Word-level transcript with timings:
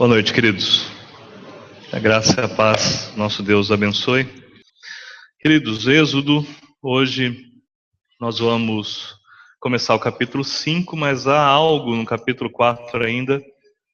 Boa 0.00 0.08
noite, 0.08 0.32
queridos. 0.32 0.86
A 1.92 1.98
graça 1.98 2.40
e 2.40 2.44
a 2.44 2.48
paz, 2.48 3.14
nosso 3.18 3.42
Deus 3.42 3.70
abençoe. 3.70 4.26
Queridos, 5.38 5.86
Êxodo, 5.86 6.42
hoje 6.82 7.44
nós 8.18 8.38
vamos 8.38 9.14
começar 9.60 9.94
o 9.94 10.00
capítulo 10.00 10.42
5, 10.42 10.96
mas 10.96 11.26
há 11.26 11.44
algo 11.44 11.94
no 11.94 12.06
capítulo 12.06 12.48
4 12.48 13.04
ainda 13.04 13.42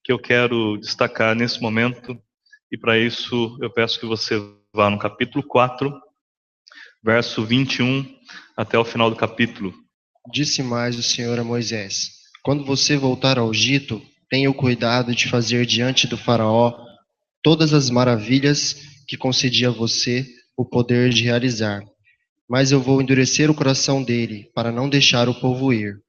que 0.04 0.12
eu 0.12 0.18
quero 0.20 0.76
destacar 0.76 1.34
nesse 1.34 1.60
momento, 1.60 2.16
e 2.70 2.78
para 2.78 2.96
isso 2.96 3.58
eu 3.60 3.68
peço 3.68 3.98
que 3.98 4.06
você 4.06 4.40
vá 4.72 4.88
no 4.88 5.00
capítulo 5.00 5.42
4, 5.42 5.92
verso 7.02 7.44
21 7.44 8.06
até 8.56 8.78
o 8.78 8.84
final 8.84 9.10
do 9.10 9.16
capítulo. 9.16 9.74
Disse 10.32 10.62
mais 10.62 10.96
o 10.96 11.02
Senhor 11.02 11.36
a 11.36 11.42
Moisés: 11.42 12.12
Quando 12.44 12.64
você 12.64 12.96
voltar 12.96 13.40
ao 13.40 13.50
Egito, 13.50 14.00
tenha 14.28 14.50
o 14.50 14.54
cuidado 14.54 15.14
de 15.14 15.28
fazer 15.28 15.66
diante 15.66 16.06
do 16.06 16.16
Faraó 16.16 16.74
todas 17.42 17.72
as 17.72 17.90
maravilhas 17.90 18.76
que 19.06 19.16
concedi 19.16 19.64
a 19.64 19.70
você 19.70 20.26
o 20.56 20.64
poder 20.64 21.10
de 21.10 21.22
realizar. 21.22 21.82
Mas 22.48 22.72
eu 22.72 22.80
vou 22.80 23.00
endurecer 23.00 23.50
o 23.50 23.54
coração 23.54 24.02
dele, 24.02 24.50
para 24.54 24.72
não 24.72 24.88
deixar 24.88 25.28
o 25.28 25.34
povo 25.34 25.72
ir. 25.72 26.00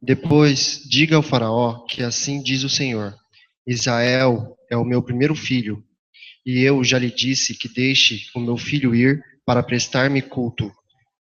Depois, 0.00 0.82
diga 0.88 1.16
ao 1.16 1.22
Faraó 1.22 1.84
que 1.86 2.02
assim 2.02 2.42
diz 2.42 2.62
o 2.62 2.68
Senhor: 2.68 3.14
Israel 3.66 4.56
é 4.70 4.76
o 4.76 4.84
meu 4.84 5.02
primeiro 5.02 5.34
filho, 5.34 5.82
e 6.44 6.60
eu 6.60 6.84
já 6.84 6.98
lhe 6.98 7.10
disse 7.10 7.54
que 7.54 7.68
deixe 7.68 8.26
o 8.34 8.40
meu 8.40 8.56
filho 8.56 8.94
ir 8.94 9.22
para 9.44 9.62
prestar-me 9.62 10.20
culto. 10.20 10.70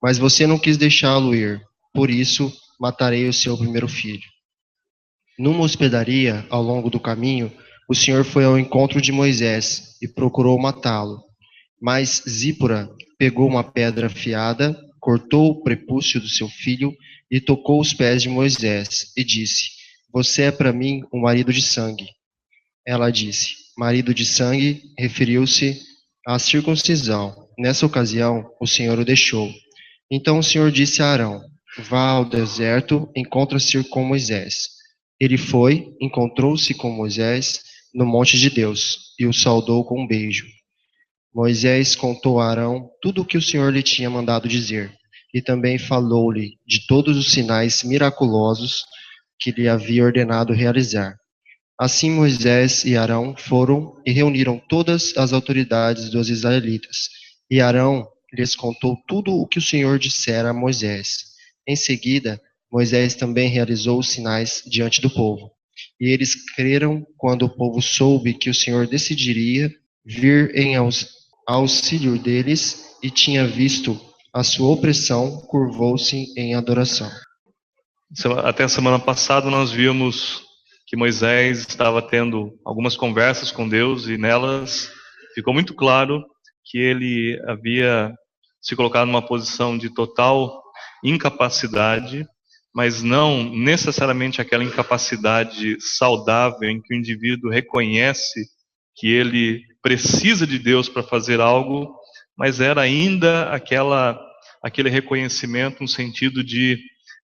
Mas 0.01 0.17
você 0.17 0.45
não 0.45 0.59
quis 0.59 0.77
deixá-lo 0.77 1.33
ir, 1.33 1.61
por 1.93 2.09
isso 2.09 2.51
matarei 2.79 3.27
o 3.27 3.33
seu 3.33 3.57
primeiro 3.57 3.87
filho. 3.87 4.34
Numa 5.37 5.65
hospedaria, 5.65 6.45
ao 6.49 6.61
longo 6.61 6.89
do 6.89 6.99
caminho, 6.99 7.51
o 7.89 7.93
Senhor 7.93 8.23
foi 8.23 8.45
ao 8.45 8.57
encontro 8.57 9.01
de 9.01 9.11
Moisés 9.11 9.97
e 10.01 10.07
procurou 10.07 10.57
matá-lo. 10.57 11.23
Mas 11.81 12.23
Zípora 12.27 12.89
pegou 13.17 13.47
uma 13.47 13.63
pedra 13.63 14.07
afiada, 14.07 14.75
cortou 14.99 15.51
o 15.51 15.61
prepúcio 15.61 16.21
do 16.21 16.27
seu 16.27 16.47
filho 16.47 16.95
e 17.29 17.41
tocou 17.41 17.81
os 17.81 17.93
pés 17.93 18.21
de 18.21 18.29
Moisés 18.29 19.11
e 19.17 19.25
disse: 19.25 19.71
Você 20.11 20.43
é 20.43 20.51
para 20.51 20.71
mim 20.71 21.01
um 21.13 21.21
marido 21.21 21.51
de 21.51 21.61
sangue. 21.61 22.07
Ela 22.87 23.11
disse: 23.11 23.55
Marido 23.77 24.13
de 24.13 24.25
sangue 24.25 24.83
referiu-se 24.97 25.81
à 26.25 26.39
circuncisão. 26.39 27.35
Nessa 27.59 27.85
ocasião, 27.85 28.49
o 28.59 28.65
Senhor 28.65 28.97
o 28.99 29.05
deixou. 29.05 29.51
Então 30.09 30.39
o 30.39 30.43
Senhor 30.43 30.71
disse 30.71 31.01
a 31.01 31.07
Arão: 31.07 31.41
Vá 31.77 32.11
ao 32.11 32.23
deserto, 32.23 33.09
encontra-se 33.13 33.83
com 33.83 34.05
Moisés. 34.05 34.74
Ele 35.19 35.37
foi, 35.37 35.95
encontrou-se 36.01 36.73
com 36.73 36.91
Moisés 36.91 37.61
no 37.93 38.05
monte 38.05 38.37
de 38.37 38.49
Deus 38.49 39.13
e 39.19 39.25
o 39.25 39.33
saudou 39.33 39.85
com 39.85 40.01
um 40.01 40.07
beijo. 40.07 40.45
Moisés 41.33 41.95
contou 41.95 42.39
a 42.39 42.49
Arão 42.49 42.89
tudo 43.01 43.21
o 43.21 43.25
que 43.25 43.37
o 43.37 43.41
Senhor 43.41 43.71
lhe 43.71 43.83
tinha 43.83 44.09
mandado 44.09 44.47
dizer, 44.47 44.93
e 45.33 45.41
também 45.41 45.77
falou-lhe 45.77 46.57
de 46.65 46.85
todos 46.87 47.17
os 47.17 47.31
sinais 47.31 47.83
miraculosos 47.83 48.85
que 49.39 49.51
lhe 49.51 49.67
havia 49.67 50.03
ordenado 50.03 50.53
realizar. 50.53 51.17
Assim 51.77 52.09
Moisés 52.09 52.85
e 52.85 52.95
Arão 52.95 53.35
foram 53.37 54.01
e 54.05 54.11
reuniram 54.11 54.61
todas 54.69 55.15
as 55.17 55.33
autoridades 55.33 56.09
dos 56.09 56.29
israelitas. 56.29 57.09
E 57.51 57.59
Arão 57.59 58.07
lhes 58.33 58.55
contou 58.55 58.97
tudo 59.05 59.33
o 59.33 59.45
que 59.45 59.59
o 59.59 59.61
Senhor 59.61 59.99
dissera 59.99 60.51
a 60.51 60.53
Moisés. 60.53 61.35
Em 61.67 61.75
seguida, 61.75 62.41
Moisés 62.75 63.15
também 63.15 63.47
realizou 63.47 63.99
os 63.99 64.09
sinais 64.09 64.61
diante 64.67 64.99
do 64.99 65.09
povo. 65.09 65.49
E 65.97 66.09
eles 66.09 66.35
creram 66.55 67.07
quando 67.15 67.43
o 67.43 67.49
povo 67.49 67.81
soube 67.81 68.33
que 68.33 68.49
o 68.49 68.53
Senhor 68.53 68.85
decidiria 68.85 69.71
vir 70.05 70.53
em 70.53 70.75
auxílio 71.47 72.19
deles 72.19 72.97
e 73.01 73.09
tinha 73.09 73.47
visto 73.47 73.97
a 74.33 74.43
sua 74.43 74.73
opressão, 74.73 75.39
curvou-se 75.47 76.33
em 76.35 76.53
adoração. 76.53 77.09
Até 78.43 78.65
a 78.65 78.69
semana 78.69 78.99
passada 78.99 79.49
nós 79.49 79.71
vimos 79.71 80.43
que 80.85 80.97
Moisés 80.97 81.59
estava 81.59 82.01
tendo 82.01 82.59
algumas 82.65 82.97
conversas 82.97 83.51
com 83.51 83.69
Deus 83.69 84.09
e 84.09 84.17
nelas 84.17 84.91
ficou 85.33 85.53
muito 85.53 85.73
claro 85.73 86.21
que 86.65 86.77
ele 86.77 87.41
havia 87.47 88.13
se 88.61 88.75
colocado 88.75 89.07
numa 89.07 89.25
posição 89.25 89.77
de 89.77 89.89
total 89.93 90.61
incapacidade, 91.01 92.27
mas 92.75 93.01
não 93.01 93.41
necessariamente 93.45 94.41
aquela 94.41 94.63
incapacidade 94.63 95.77
saudável 95.79 96.69
em 96.69 96.81
que 96.81 96.93
o 96.93 96.97
indivíduo 96.97 97.49
reconhece 97.49 98.49
que 98.97 99.07
ele 99.07 99.61
precisa 99.81 100.45
de 100.45 100.59
Deus 100.59 100.89
para 100.89 101.01
fazer 101.01 101.39
algo, 101.39 101.95
mas 102.37 102.59
era 102.59 102.81
ainda 102.81 103.49
aquela 103.49 104.21
aquele 104.61 104.89
reconhecimento 104.89 105.81
no 105.81 105.87
sentido 105.87 106.43
de 106.43 106.79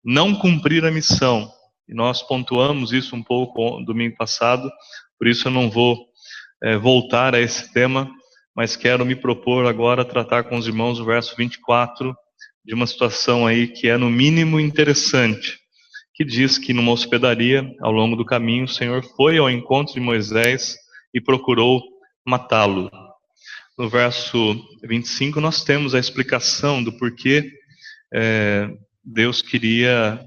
não 0.04 0.34
cumprir 0.34 0.84
a 0.84 0.90
missão, 0.90 1.50
e 1.88 1.94
nós 1.94 2.22
pontuamos 2.22 2.92
isso 2.92 3.16
um 3.16 3.22
pouco 3.22 3.82
domingo 3.84 4.14
passado, 4.16 4.70
por 5.18 5.26
isso 5.26 5.48
eu 5.48 5.52
não 5.52 5.70
vou 5.70 5.96
é, 6.62 6.76
voltar 6.76 7.34
a 7.34 7.40
esse 7.40 7.72
tema, 7.72 8.08
mas 8.54 8.76
quero 8.76 9.04
me 9.04 9.16
propor 9.16 9.66
agora 9.66 10.02
a 10.02 10.04
tratar 10.04 10.44
com 10.44 10.56
os 10.56 10.66
irmãos 10.66 11.00
o 11.00 11.06
verso 11.06 11.34
24 11.36 12.14
de 12.64 12.74
uma 12.74 12.86
situação 12.86 13.46
aí 13.46 13.66
que 13.66 13.88
é 13.88 13.96
no 13.96 14.10
mínimo 14.10 14.60
interessante, 14.60 15.58
que 16.14 16.24
diz 16.24 16.58
que 16.58 16.72
numa 16.72 16.92
hospedaria, 16.92 17.74
ao 17.80 17.90
longo 17.90 18.14
do 18.16 18.24
caminho, 18.24 18.64
o 18.64 18.68
Senhor 18.68 19.02
foi 19.16 19.38
ao 19.38 19.50
encontro 19.50 19.94
de 19.94 20.00
Moisés 20.00 20.76
e 21.12 21.20
procurou 21.20 21.82
matá-lo. 22.24 22.90
No 23.76 23.88
verso 23.88 24.54
25 24.84 25.40
nós 25.40 25.64
temos 25.64 25.94
a 25.94 25.98
explicação 25.98 26.82
do 26.82 26.92
porquê 26.92 27.50
é, 28.12 28.70
Deus 29.02 29.40
queria 29.40 30.20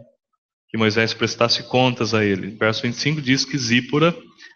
que 0.67 0.77
Moisés 0.77 1.13
prestasse 1.13 1.63
contas 1.63 2.13
a 2.13 2.25
ele. 2.25 2.47
Verso 2.57 2.81
25 2.81 3.21
diz 3.21 3.45
que 3.45 3.57
Zípora 3.57 4.15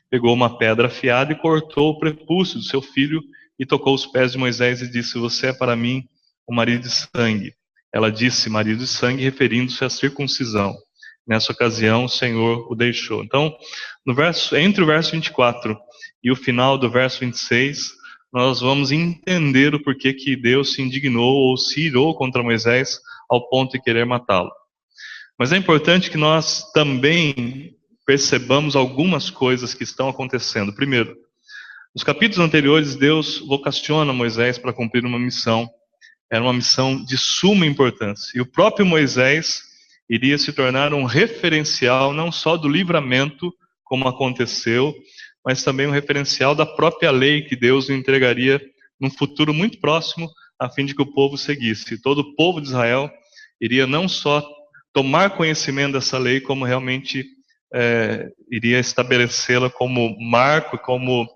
pegou 0.10 0.34
uma 0.34 0.58
pedra 0.58 0.88
afiada 0.88 1.32
e 1.32 1.38
cortou 1.38 1.92
o 1.92 2.00
prepúcio 2.00 2.58
do 2.58 2.66
seu 2.66 2.82
filho 2.82 3.22
e 3.58 3.66
tocou 3.66 3.94
os 3.94 4.06
pés 4.06 4.32
de 4.32 4.38
Moisés 4.38 4.82
e 4.82 4.92
disse: 4.92 5.20
Você 5.20 5.48
é 5.48 5.54
para 5.54 5.76
mim 5.76 6.04
o 6.48 6.54
marido 6.54 6.82
de 6.82 6.90
sangue. 6.90 7.54
Ela 7.94 8.12
disse 8.12 8.50
marido 8.50 8.80
de 8.80 8.88
sangue, 8.88 9.24
referindo-se 9.24 9.84
à 9.84 9.90
circuncisão. 9.90 10.76
Nessa 11.28 11.52
ocasião, 11.52 12.06
o 12.06 12.10
Senhor 12.10 12.72
o 12.72 12.76
deixou. 12.76 13.24
Então, 13.24 13.56
no 14.06 14.16
verso, 14.16 14.56
entre 14.56 14.84
o 14.84 14.88
verso 14.88 15.12
24 15.12 15.78
e 16.24 16.32
o 16.32 16.36
final 16.36 16.78
do 16.78 16.90
verso 16.90 17.20
26, 17.20 17.92
nós 18.32 18.62
vamos 18.62 18.92
entender 18.92 19.74
o 19.74 19.84
porquê 19.84 20.14
que 20.14 20.36
Deus 20.36 20.74
se 20.74 20.82
indignou 20.82 21.36
ou 21.36 21.58
se 21.58 21.82
irou 21.82 22.16
contra 22.16 22.44
Moisés 22.44 23.00
ao 23.30 23.48
ponto 23.50 23.72
de 23.72 23.82
querer 23.82 24.06
matá-lo. 24.06 24.52
Mas 25.38 25.52
é 25.52 25.58
importante 25.58 26.12
que 26.12 26.18
nós 26.18 26.72
também 26.74 27.76
percebamos 28.06 28.76
algumas 28.76 29.30
coisas 29.30 29.74
que 29.74 29.84
estão 29.84 30.10
acontecendo. 30.10 30.74
Primeiro, 30.74 31.16
nos 31.94 32.04
capítulos 32.04 32.46
anteriores, 32.46 32.96
Deus 32.96 33.40
vocaciona 33.40 34.12
Moisés 34.12 34.58
para 34.58 34.74
cumprir 34.74 35.06
uma 35.06 35.20
missão. 35.20 35.70
Era 36.32 36.44
uma 36.44 36.54
missão 36.54 37.04
de 37.04 37.18
suma 37.18 37.66
importância. 37.66 38.38
E 38.38 38.42
o 38.42 38.46
próprio 38.46 38.86
Moisés 38.86 39.64
iria 40.10 40.38
se 40.38 40.52
tornar 40.54 40.94
um 40.94 41.04
referencial 41.04 42.14
não 42.14 42.32
só 42.32 42.58
do 42.58 42.68
livramento, 42.68 43.54
como 43.84 44.08
aconteceu, 44.08 44.94
mas 45.46 45.64
também 45.64 45.88
um 45.88 45.92
referencial 45.92 46.54
da 46.54 46.66
própria 46.66 47.12
lei 47.12 47.42
que 47.42 47.56
Deus 47.56 47.90
entregaria 47.90 48.62
num 49.00 49.10
futuro 49.10 49.54
muito 49.54 49.80
próximo, 49.80 50.30
a 50.60 50.70
fim 50.70 50.86
de 50.86 50.94
que 50.94 51.02
o 51.02 51.12
povo 51.14 51.38
seguisse. 51.38 52.02
Todo 52.02 52.20
o 52.20 52.36
povo 52.36 52.60
de 52.60 52.68
Israel 52.68 53.10
iria 53.62 53.88
não 53.88 54.08
só 54.08 54.48
tomar 54.94 55.32
conhecimento 55.32 55.94
dessa 55.94 56.18
lei 56.18 56.42
como 56.42 56.66
realmente 56.66 57.26
é, 57.74 58.30
iria 58.52 58.80
estabelecê-la 58.80 59.70
como 59.70 60.16
marco, 60.20 60.78
como 60.78 61.28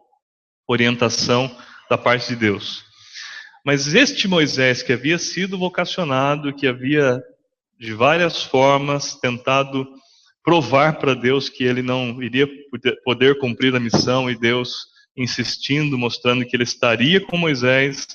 orientação 0.67 1.56
da 1.89 1.97
parte 1.97 2.29
de 2.29 2.35
Deus. 2.35 2.83
Mas 3.65 3.94
este 3.94 4.27
Moisés 4.27 4.83
que 4.83 4.92
havia 4.92 5.18
sido 5.18 5.57
vocacionado, 5.57 6.54
que 6.54 6.68
havia 6.68 7.24
de 7.80 7.94
várias 7.94 8.44
formas 8.44 9.15
tentado 9.15 9.88
provar 10.44 11.00
para 11.00 11.13
Deus 11.13 11.48
que 11.48 11.63
ele 11.63 11.81
não 11.81 12.21
iria 12.21 12.48
poder 13.06 13.39
cumprir 13.39 13.74
a 13.75 13.80
missão 13.80 14.30
e 14.30 14.38
Deus 14.38 14.88
insistindo, 15.15 15.98
mostrando 15.98 16.45
que 16.45 16.56
ele 16.56 16.63
estaria 16.63 17.21
com 17.21 17.38
Moisés, 17.38 18.06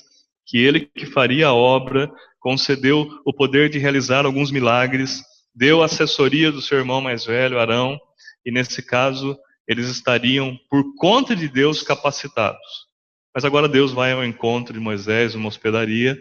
que 0.45 0.59
ele 0.59 0.81
que 0.81 1.05
faria 1.05 1.47
a 1.47 1.53
obra, 1.53 2.11
concedeu 2.39 3.09
o 3.25 3.33
poder 3.33 3.69
de 3.69 3.79
realizar 3.79 4.25
alguns 4.25 4.51
milagres, 4.51 5.23
deu 5.55 5.81
assessoria 5.81 6.51
do 6.51 6.61
seu 6.61 6.77
irmão 6.77 7.01
mais 7.01 7.25
velho, 7.25 7.59
Arão, 7.59 7.99
e 8.45 8.51
nesse 8.51 8.83
caso 8.83 9.37
eles 9.67 9.87
estariam, 9.87 10.57
por 10.69 10.83
conta 10.95 11.35
de 11.35 11.47
Deus, 11.47 11.81
capacitados. 11.83 12.88
Mas 13.33 13.45
agora 13.45 13.67
Deus 13.67 13.91
vai 13.91 14.11
ao 14.11 14.25
encontro 14.25 14.73
de 14.73 14.79
Moisés, 14.79 15.35
uma 15.35 15.47
hospedaria, 15.47 16.17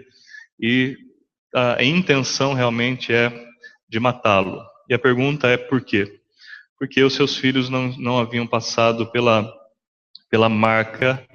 e 0.60 0.96
a 1.54 1.82
intenção 1.82 2.52
realmente 2.52 3.12
é 3.12 3.32
de 3.88 3.98
matá-lo. 3.98 4.60
E 4.88 4.94
a 4.94 4.98
pergunta 4.98 5.48
é 5.48 5.56
por 5.56 5.80
quê? 5.80 6.20
Porque 6.78 7.02
os 7.02 7.14
seus 7.14 7.36
filhos 7.36 7.68
não, 7.68 7.88
não 7.96 8.18
haviam 8.18 8.46
passado 8.46 9.10
pela 9.10 9.58
pela 10.30 10.48
marca, 10.48 11.26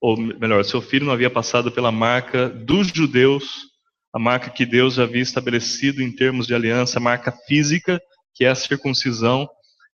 ou 0.00 0.16
melhor, 0.16 0.62
seu 0.64 0.82
filho 0.82 1.06
não 1.06 1.12
havia 1.12 1.30
passado 1.30 1.72
pela 1.72 1.90
marca 1.90 2.48
dos 2.48 2.88
judeus, 2.88 3.68
a 4.12 4.18
marca 4.18 4.50
que 4.50 4.66
Deus 4.66 4.98
havia 4.98 5.22
estabelecido 5.22 6.02
em 6.02 6.12
termos 6.12 6.46
de 6.46 6.54
aliança, 6.54 6.98
a 6.98 7.02
marca 7.02 7.32
física, 7.32 8.00
que 8.34 8.44
é 8.44 8.50
a 8.50 8.54
circuncisão, 8.54 9.48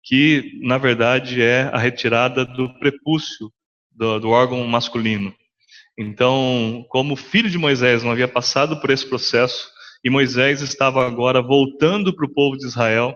que 0.04 0.58
na 0.64 0.78
verdade 0.78 1.42
é 1.42 1.64
a 1.74 1.78
retirada 1.78 2.46
do 2.46 2.74
prepúcio 2.80 3.52
do, 3.96 4.20
do 4.20 4.30
órgão 4.30 4.66
masculino. 4.68 5.34
Então, 5.98 6.86
como 6.90 7.16
filho 7.16 7.50
de 7.50 7.58
Moisés 7.58 8.04
não 8.04 8.12
havia 8.12 8.28
passado 8.28 8.80
por 8.82 8.90
esse 8.90 9.08
processo, 9.08 9.70
e 10.04 10.10
Moisés 10.10 10.62
estava 10.62 11.06
agora 11.08 11.42
voltando 11.42 12.14
para 12.14 12.26
o 12.26 12.34
povo 12.34 12.58
de 12.58 12.66
Israel 12.66 13.16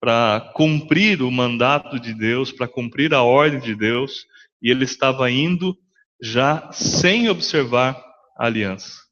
para 0.00 0.52
cumprir 0.54 1.22
o 1.22 1.30
mandato 1.30 2.00
de 2.00 2.12
Deus, 2.14 2.50
para 2.52 2.68
cumprir 2.68 3.14
a 3.14 3.22
ordem 3.22 3.60
de 3.60 3.74
Deus, 3.74 4.26
e 4.62 4.70
ele 4.70 4.84
estava 4.84 5.30
indo 5.30 5.76
já 6.22 6.70
sem 6.72 7.28
observar 7.28 8.00
a 8.38 8.46
aliança. 8.46 9.06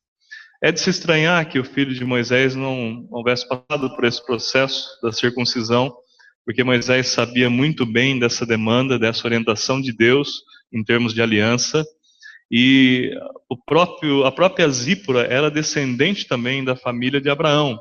É 0.63 0.73
de 0.73 0.81
se 0.81 0.91
estranhar 0.91 1.47
que 1.49 1.59
o 1.59 1.65
filho 1.65 1.95
de 1.95 2.05
Moisés 2.05 2.55
não 2.55 3.07
houvesse 3.11 3.47
passado 3.47 3.95
por 3.95 4.05
esse 4.05 4.25
processo 4.25 4.89
da 5.03 5.13
circuncisão, 5.13 5.95
porque 6.45 6.65
Moisés 6.65 7.09
sabia 7.09 7.51
muito 7.51 7.85
bem 7.85 8.19
dessa 8.19 8.47
demanda, 8.47 8.99
dessa 8.99 9.27
orientação 9.27 9.81
de 9.81 9.93
Deus 9.93 10.43
em 10.75 10.83
termos 10.83 11.15
de 11.15 11.23
aliança, 11.23 11.85
e 12.51 13.11
o 13.49 13.57
próprio, 13.57 14.25
a 14.25 14.33
própria 14.33 14.69
Zípora 14.69 15.23
era 15.23 15.51
descendente 15.51 16.27
também 16.27 16.65
da 16.65 16.77
família 16.77 17.21
de 17.21 17.31
Abraão. 17.31 17.81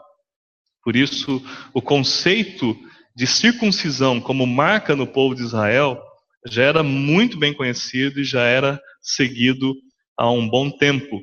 Por 0.84 0.96
isso, 0.96 1.44
o 1.74 1.82
conceito 1.82 2.78
de 3.16 3.28
circuncisão 3.28 4.20
como 4.20 4.46
marca 4.48 4.96
no 4.96 5.06
povo 5.06 5.36
de 5.36 5.44
Israel 5.44 6.02
já 6.48 6.64
era 6.64 6.84
muito 6.84 7.38
bem 7.38 7.54
conhecido 7.54 8.20
e 8.20 8.24
já 8.24 8.44
era 8.44 8.82
seguido 9.02 9.74
há 10.18 10.30
um 10.30 10.48
bom 10.48 10.70
tempo. 10.70 11.22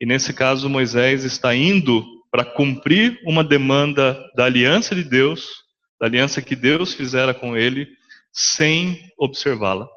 E 0.00 0.06
nesse 0.06 0.32
caso, 0.32 0.68
Moisés 0.68 1.24
está 1.24 1.54
indo 1.54 2.04
para 2.30 2.44
cumprir 2.44 3.18
uma 3.24 3.44
demanda 3.44 4.18
da 4.34 4.44
aliança 4.44 4.94
de 4.94 5.04
Deus, 5.04 5.48
da 6.00 6.06
aliança 6.06 6.42
que 6.42 6.56
Deus 6.56 6.94
fizera 6.94 7.32
com 7.32 7.56
ele, 7.56 7.88
sem 8.32 9.10
observá-la. 9.18 9.88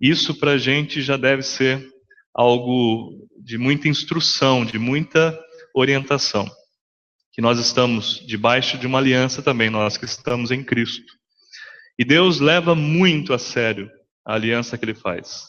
Isso 0.00 0.34
para 0.34 0.52
a 0.52 0.58
gente 0.58 1.02
já 1.02 1.16
deve 1.16 1.42
ser 1.42 1.86
algo 2.34 3.28
de 3.44 3.58
muita 3.58 3.88
instrução, 3.88 4.64
de 4.64 4.78
muita 4.78 5.38
orientação. 5.74 6.50
Que 7.32 7.42
nós 7.42 7.58
estamos 7.58 8.24
debaixo 8.26 8.78
de 8.78 8.86
uma 8.86 8.98
aliança 8.98 9.42
também, 9.42 9.68
nós 9.70 9.96
que 9.96 10.04
estamos 10.04 10.50
em 10.50 10.64
Cristo. 10.64 11.12
E 11.98 12.04
Deus 12.04 12.40
leva 12.40 12.74
muito 12.74 13.34
a 13.34 13.38
sério 13.38 13.90
a 14.24 14.34
aliança 14.34 14.78
que 14.78 14.84
ele 14.84 14.94
faz, 14.94 15.48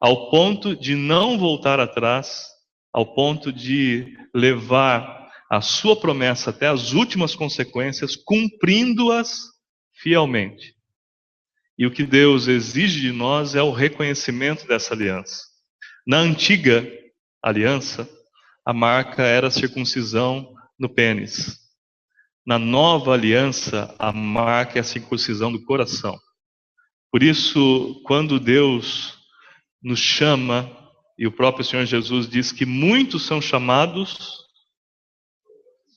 ao 0.00 0.30
ponto 0.30 0.74
de 0.74 0.94
não 0.96 1.38
voltar 1.38 1.78
atrás, 1.78 2.46
ao 2.92 3.14
ponto 3.14 3.52
de 3.52 4.16
levar 4.34 5.28
a 5.50 5.60
sua 5.60 5.94
promessa 5.94 6.50
até 6.50 6.66
as 6.66 6.92
últimas 6.92 7.34
consequências, 7.34 8.16
cumprindo-as 8.16 9.38
fielmente. 9.92 10.73
E 11.78 11.86
o 11.86 11.90
que 11.90 12.04
Deus 12.04 12.46
exige 12.46 13.00
de 13.00 13.12
nós 13.12 13.54
é 13.54 13.62
o 13.62 13.72
reconhecimento 13.72 14.66
dessa 14.66 14.94
aliança. 14.94 15.42
Na 16.06 16.18
antiga 16.18 16.86
aliança, 17.42 18.08
a 18.64 18.72
marca 18.72 19.22
era 19.22 19.48
a 19.48 19.50
circuncisão 19.50 20.54
no 20.78 20.88
pênis. 20.88 21.58
Na 22.46 22.58
nova 22.58 23.12
aliança, 23.12 23.94
a 23.98 24.12
marca 24.12 24.78
é 24.78 24.80
a 24.80 24.84
circuncisão 24.84 25.50
do 25.50 25.64
coração. 25.64 26.18
Por 27.10 27.22
isso, 27.22 28.02
quando 28.04 28.40
Deus 28.40 29.18
nos 29.82 30.00
chama, 30.00 30.70
e 31.18 31.26
o 31.26 31.32
próprio 31.32 31.64
Senhor 31.64 31.86
Jesus 31.86 32.28
diz 32.28 32.50
que 32.50 32.66
muitos 32.66 33.24
são 33.24 33.40
chamados, 33.40 34.44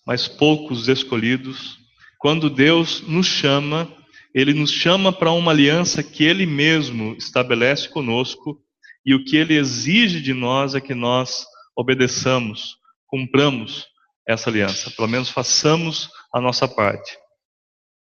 mas 0.06 0.28
poucos 0.28 0.88
escolhidos, 0.88 1.78
quando 2.20 2.50
Deus 2.50 3.02
nos 3.02 3.28
chama, 3.28 3.92
Ele 4.38 4.54
nos 4.54 4.72
chama 4.72 5.12
para 5.12 5.32
uma 5.32 5.52
aliança 5.52 6.04
que 6.04 6.24
Ele 6.24 6.46
mesmo 6.46 7.16
estabelece 7.18 7.90
conosco 7.90 8.62
e 9.08 9.16
o 9.16 9.24
que 9.24 9.38
ele 9.38 9.56
exige 9.56 10.22
de 10.22 10.34
nós 10.34 10.76
é 10.76 10.82
que 10.82 10.94
nós 10.94 11.46
obedeçamos, 11.74 12.76
cumpramos 13.06 13.88
essa 14.28 14.50
aliança, 14.50 14.92
pelo 14.92 15.08
menos 15.08 15.30
façamos 15.30 16.10
a 16.34 16.42
nossa 16.42 16.68
parte. 16.68 17.18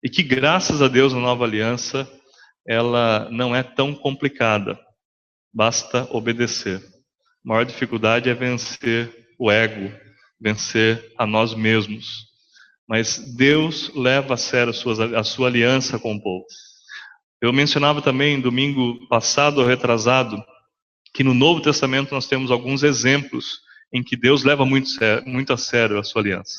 E 0.00 0.08
que 0.08 0.22
graças 0.22 0.80
a 0.80 0.86
Deus 0.86 1.12
a 1.12 1.18
nova 1.18 1.44
aliança, 1.44 2.08
ela 2.64 3.28
não 3.32 3.54
é 3.54 3.64
tão 3.64 3.92
complicada. 3.92 4.78
Basta 5.52 6.06
obedecer. 6.12 6.80
A 7.44 7.48
maior 7.48 7.64
dificuldade 7.64 8.30
é 8.30 8.34
vencer 8.34 9.12
o 9.36 9.50
ego, 9.50 9.92
vencer 10.40 11.12
a 11.18 11.26
nós 11.26 11.52
mesmos. 11.52 12.31
Mas 12.92 13.16
Deus 13.16 13.90
leva 13.94 14.34
a 14.34 14.36
sério 14.36 14.70
a 15.16 15.24
sua, 15.24 15.48
aliança 15.48 15.98
com 15.98 16.14
o 16.14 16.20
povo. 16.20 16.44
Eu 17.40 17.50
mencionava 17.50 18.02
também 18.02 18.38
domingo 18.38 19.08
passado 19.08 19.62
ou 19.62 19.66
retrasado 19.66 20.36
que 21.14 21.24
no 21.24 21.32
Novo 21.32 21.62
Testamento 21.62 22.12
nós 22.12 22.26
temos 22.26 22.50
alguns 22.50 22.82
exemplos 22.82 23.60
em 23.94 24.02
que 24.02 24.14
Deus 24.14 24.44
leva 24.44 24.66
muito, 24.66 24.90
muito 25.24 25.54
a 25.54 25.56
sério 25.56 25.98
a 25.98 26.04
sua 26.04 26.20
aliança. 26.20 26.52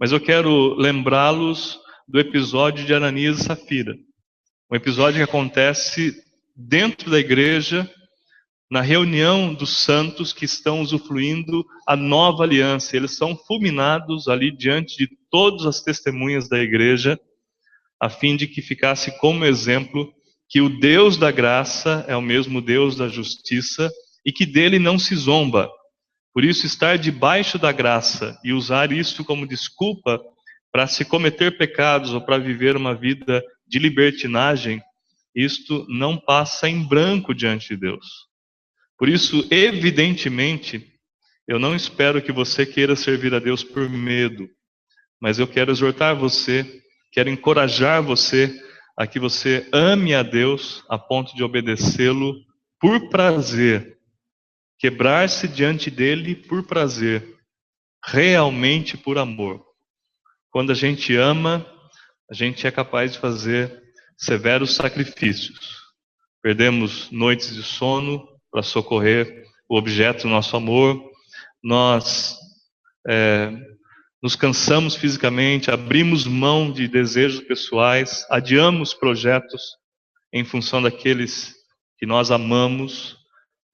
Mas 0.00 0.10
eu 0.10 0.18
quero 0.18 0.74
lembrá-los 0.74 1.78
do 2.08 2.18
episódio 2.18 2.86
de 2.86 2.94
Ananias 2.94 3.40
e 3.40 3.44
Safira. 3.44 3.94
Um 4.72 4.76
episódio 4.76 5.18
que 5.18 5.30
acontece 5.30 6.16
dentro 6.56 7.10
da 7.10 7.18
igreja, 7.18 7.86
na 8.70 8.82
reunião 8.82 9.54
dos 9.54 9.78
santos 9.78 10.32
que 10.32 10.44
estão 10.44 10.82
usufruindo 10.82 11.64
a 11.86 11.96
nova 11.96 12.42
aliança. 12.42 12.96
Eles 12.96 13.16
são 13.16 13.36
fulminados 13.36 14.28
ali 14.28 14.50
diante 14.50 14.96
de 14.96 15.08
todas 15.30 15.66
as 15.66 15.80
testemunhas 15.80 16.48
da 16.48 16.58
igreja, 16.58 17.18
a 18.00 18.10
fim 18.10 18.36
de 18.36 18.46
que 18.46 18.60
ficasse 18.60 19.18
como 19.18 19.44
exemplo 19.44 20.12
que 20.48 20.60
o 20.60 20.68
Deus 20.68 21.16
da 21.16 21.30
graça 21.30 22.04
é 22.08 22.16
o 22.16 22.22
mesmo 22.22 22.60
Deus 22.60 22.96
da 22.96 23.08
justiça 23.08 23.90
e 24.24 24.32
que 24.32 24.46
dele 24.46 24.78
não 24.78 24.98
se 24.98 25.14
zomba. 25.14 25.70
Por 26.32 26.44
isso, 26.44 26.66
estar 26.66 26.96
debaixo 26.96 27.58
da 27.58 27.72
graça 27.72 28.38
e 28.44 28.52
usar 28.52 28.92
isso 28.92 29.24
como 29.24 29.46
desculpa 29.46 30.20
para 30.70 30.86
se 30.86 31.04
cometer 31.04 31.56
pecados 31.56 32.12
ou 32.12 32.20
para 32.20 32.38
viver 32.38 32.76
uma 32.76 32.94
vida 32.94 33.42
de 33.66 33.78
libertinagem, 33.78 34.80
isto 35.34 35.86
não 35.88 36.16
passa 36.16 36.68
em 36.68 36.86
branco 36.86 37.34
diante 37.34 37.68
de 37.70 37.76
Deus. 37.76 38.27
Por 38.98 39.08
isso, 39.08 39.46
evidentemente, 39.50 40.92
eu 41.46 41.58
não 41.58 41.74
espero 41.74 42.20
que 42.20 42.32
você 42.32 42.66
queira 42.66 42.96
servir 42.96 43.32
a 43.32 43.38
Deus 43.38 43.62
por 43.62 43.88
medo, 43.88 44.50
mas 45.20 45.38
eu 45.38 45.46
quero 45.46 45.70
exortar 45.70 46.16
você, 46.16 46.82
quero 47.12 47.30
encorajar 47.30 48.02
você 48.02 48.52
a 48.96 49.06
que 49.06 49.20
você 49.20 49.68
ame 49.72 50.14
a 50.14 50.22
Deus 50.22 50.84
a 50.88 50.98
ponto 50.98 51.34
de 51.34 51.44
obedecê-lo 51.44 52.34
por 52.80 53.08
prazer, 53.08 53.96
quebrar-se 54.78 55.46
diante 55.46 55.90
dele 55.90 56.34
por 56.34 56.66
prazer, 56.66 57.38
realmente 58.04 58.96
por 58.96 59.16
amor. 59.16 59.64
Quando 60.50 60.72
a 60.72 60.74
gente 60.74 61.14
ama, 61.14 61.64
a 62.28 62.34
gente 62.34 62.66
é 62.66 62.70
capaz 62.70 63.12
de 63.12 63.18
fazer 63.18 63.82
severos 64.18 64.74
sacrifícios. 64.74 65.78
Perdemos 66.42 67.10
noites 67.10 67.54
de 67.54 67.62
sono 67.62 68.27
para 68.50 68.62
socorrer 68.62 69.44
o 69.68 69.76
objeto 69.76 70.22
do 70.22 70.28
nosso 70.28 70.56
amor, 70.56 71.02
nós 71.62 72.36
é, 73.06 73.52
nos 74.22 74.34
cansamos 74.34 74.96
fisicamente, 74.96 75.70
abrimos 75.70 76.26
mão 76.26 76.72
de 76.72 76.88
desejos 76.88 77.40
pessoais, 77.40 78.26
adiamos 78.30 78.94
projetos 78.94 79.62
em 80.32 80.44
função 80.44 80.82
daqueles 80.82 81.54
que 81.98 82.06
nós 82.06 82.30
amamos, 82.30 83.16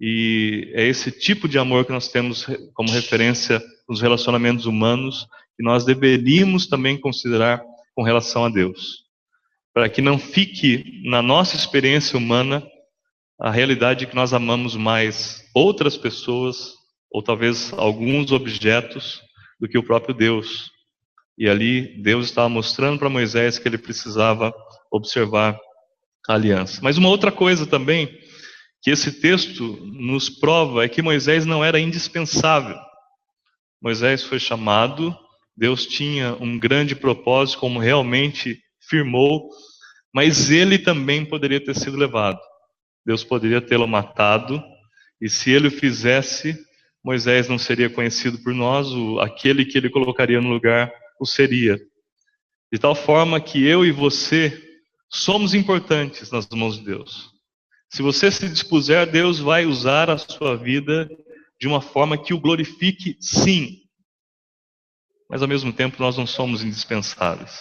e 0.01 0.73
é 0.75 0.87
esse 0.87 1.11
tipo 1.11 1.49
de 1.49 1.59
amor 1.59 1.85
que 1.85 1.93
nós 1.93 2.09
temos 2.09 2.47
como 2.75 2.91
referência 2.91 3.63
nos 3.89 4.01
relacionamentos 4.01 4.67
humanos, 4.67 5.27
que 5.57 5.63
nós 5.63 5.85
deveríamos 5.85 6.67
também 6.67 6.99
considerar 6.99 7.63
com 7.95 8.03
relação 8.03 8.45
a 8.45 8.49
Deus. 8.49 9.05
Para 9.73 9.89
que 9.89 10.03
não 10.03 10.19
fique 10.19 11.03
na 11.05 11.23
nossa 11.23 11.57
experiência 11.57 12.19
humana 12.19 12.63
a 13.41 13.51
realidade 13.51 14.01
de 14.01 14.07
que 14.07 14.15
nós 14.15 14.33
amamos 14.33 14.77
mais 14.77 15.45
outras 15.55 15.97
pessoas, 15.97 16.75
ou 17.11 17.23
talvez 17.23 17.73
alguns 17.73 18.33
objetos, 18.33 19.21
do 19.61 19.69
que 19.69 19.79
o 19.79 19.83
próprio 19.83 20.15
Deus. 20.15 20.71
E 21.39 21.49
ali 21.49 22.03
Deus 22.03 22.27
estava 22.27 22.49
mostrando 22.49 22.99
para 22.99 23.09
Moisés 23.09 23.59
que 23.59 23.67
ele 23.67 23.79
precisava 23.79 24.55
observar 24.91 25.59
a 26.29 26.35
aliança. 26.35 26.81
Mas 26.83 26.97
uma 26.97 27.09
outra 27.09 27.33
coisa 27.33 27.67
também 27.67 28.09
que 28.83 28.91
esse 28.91 29.21
texto 29.21 29.79
nos 29.85 30.29
prova 30.29 30.85
é 30.85 30.89
que 30.89 31.03
Moisés 31.03 31.47
não 31.47 31.65
era 31.65 31.81
indispensável. 31.81 32.77
Moisés 33.83 34.23
foi 34.23 34.39
chamado, 34.39 35.17
Deus 35.57 35.87
tinha 35.87 36.35
um 36.41 36.59
grande 36.59 36.95
propósito, 36.95 37.59
como 37.59 37.79
realmente 37.79 38.61
firmou, 38.89 39.49
mas 40.15 40.51
ele 40.51 40.79
também 40.79 41.25
poderia 41.25 41.63
ter 41.63 41.75
sido 41.75 41.97
levado. 41.97 42.39
Deus 43.05 43.23
poderia 43.23 43.61
tê-lo 43.61 43.87
matado, 43.87 44.63
e 45.21 45.29
se 45.29 45.51
ele 45.51 45.69
o 45.69 45.71
fizesse, 45.71 46.59
Moisés 47.05 47.49
não 47.49 47.59
seria 47.59 47.91
conhecido 47.91 48.39
por 48.39 48.55
nós, 48.55 48.89
o, 48.89 49.21
aquele 49.21 49.65
que 49.65 49.77
ele 49.77 49.91
colocaria 49.91 50.41
no 50.41 50.49
lugar 50.49 50.93
o 51.21 51.27
seria. 51.27 51.79
De 52.73 52.79
tal 52.79 52.95
forma 52.95 53.41
que 53.41 53.65
eu 53.65 53.85
e 53.85 53.93
você 53.93 54.61
somos 55.11 55.55
importantes 55.55 56.31
nas 56.31 56.49
mãos 56.49 56.79
de 56.79 56.85
Deus. 56.87 57.31
Se 57.91 58.03
você 58.03 58.31
se 58.31 58.49
dispuser, 58.49 59.09
Deus 59.09 59.39
vai 59.39 59.67
usar 59.67 60.11
a 60.11 60.19
sua 60.19 60.57
vida 60.57 61.09
de 61.61 61.69
uma 61.69 61.81
forma 61.81 62.19
que 62.19 62.35
o 62.35 62.41
glorifique, 62.41 63.17
sim. 63.21 63.83
Mas 65.31 65.43
ao 65.43 65.49
mesmo 65.49 65.73
tempo 65.73 65.97
nós 66.01 66.17
não 66.17 66.27
somos 66.27 66.65
indispensáveis. 66.65 67.61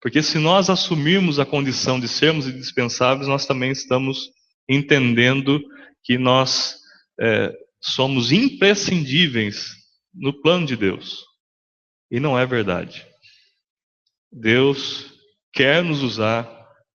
Porque 0.00 0.22
se 0.22 0.38
nós 0.38 0.68
assumirmos 0.68 1.38
a 1.38 1.46
condição 1.46 2.00
de 2.00 2.08
sermos 2.08 2.48
indispensáveis, 2.48 3.28
nós 3.28 3.46
também 3.46 3.70
estamos 3.70 4.30
entendendo 4.70 5.60
que 6.04 6.16
nós 6.16 6.76
é, 7.20 7.52
somos 7.80 8.30
imprescindíveis 8.30 9.74
no 10.14 10.32
plano 10.32 10.66
de 10.66 10.76
Deus. 10.76 11.24
E 12.10 12.20
não 12.20 12.38
é 12.38 12.46
verdade. 12.46 13.06
Deus 14.32 15.12
quer 15.52 15.82
nos 15.82 16.02
usar, 16.02 16.48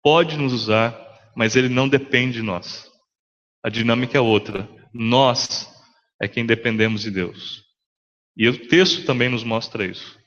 pode 0.04 0.38
nos 0.38 0.52
usar, 0.52 0.98
mas 1.36 1.56
ele 1.56 1.70
não 1.70 1.88
depende 1.88 2.34
de 2.34 2.42
nós. 2.42 2.90
A 3.64 3.70
dinâmica 3.70 4.18
é 4.18 4.22
outra. 4.22 4.70
Nós 4.94 5.70
é 6.22 6.28
quem 6.28 6.46
dependemos 6.46 7.02
de 7.02 7.12
Deus. 7.12 7.64
E 8.36 8.48
o 8.48 8.68
texto 8.68 9.06
também 9.06 9.30
nos 9.30 9.44
mostra 9.44 9.86
isso. 9.86 10.20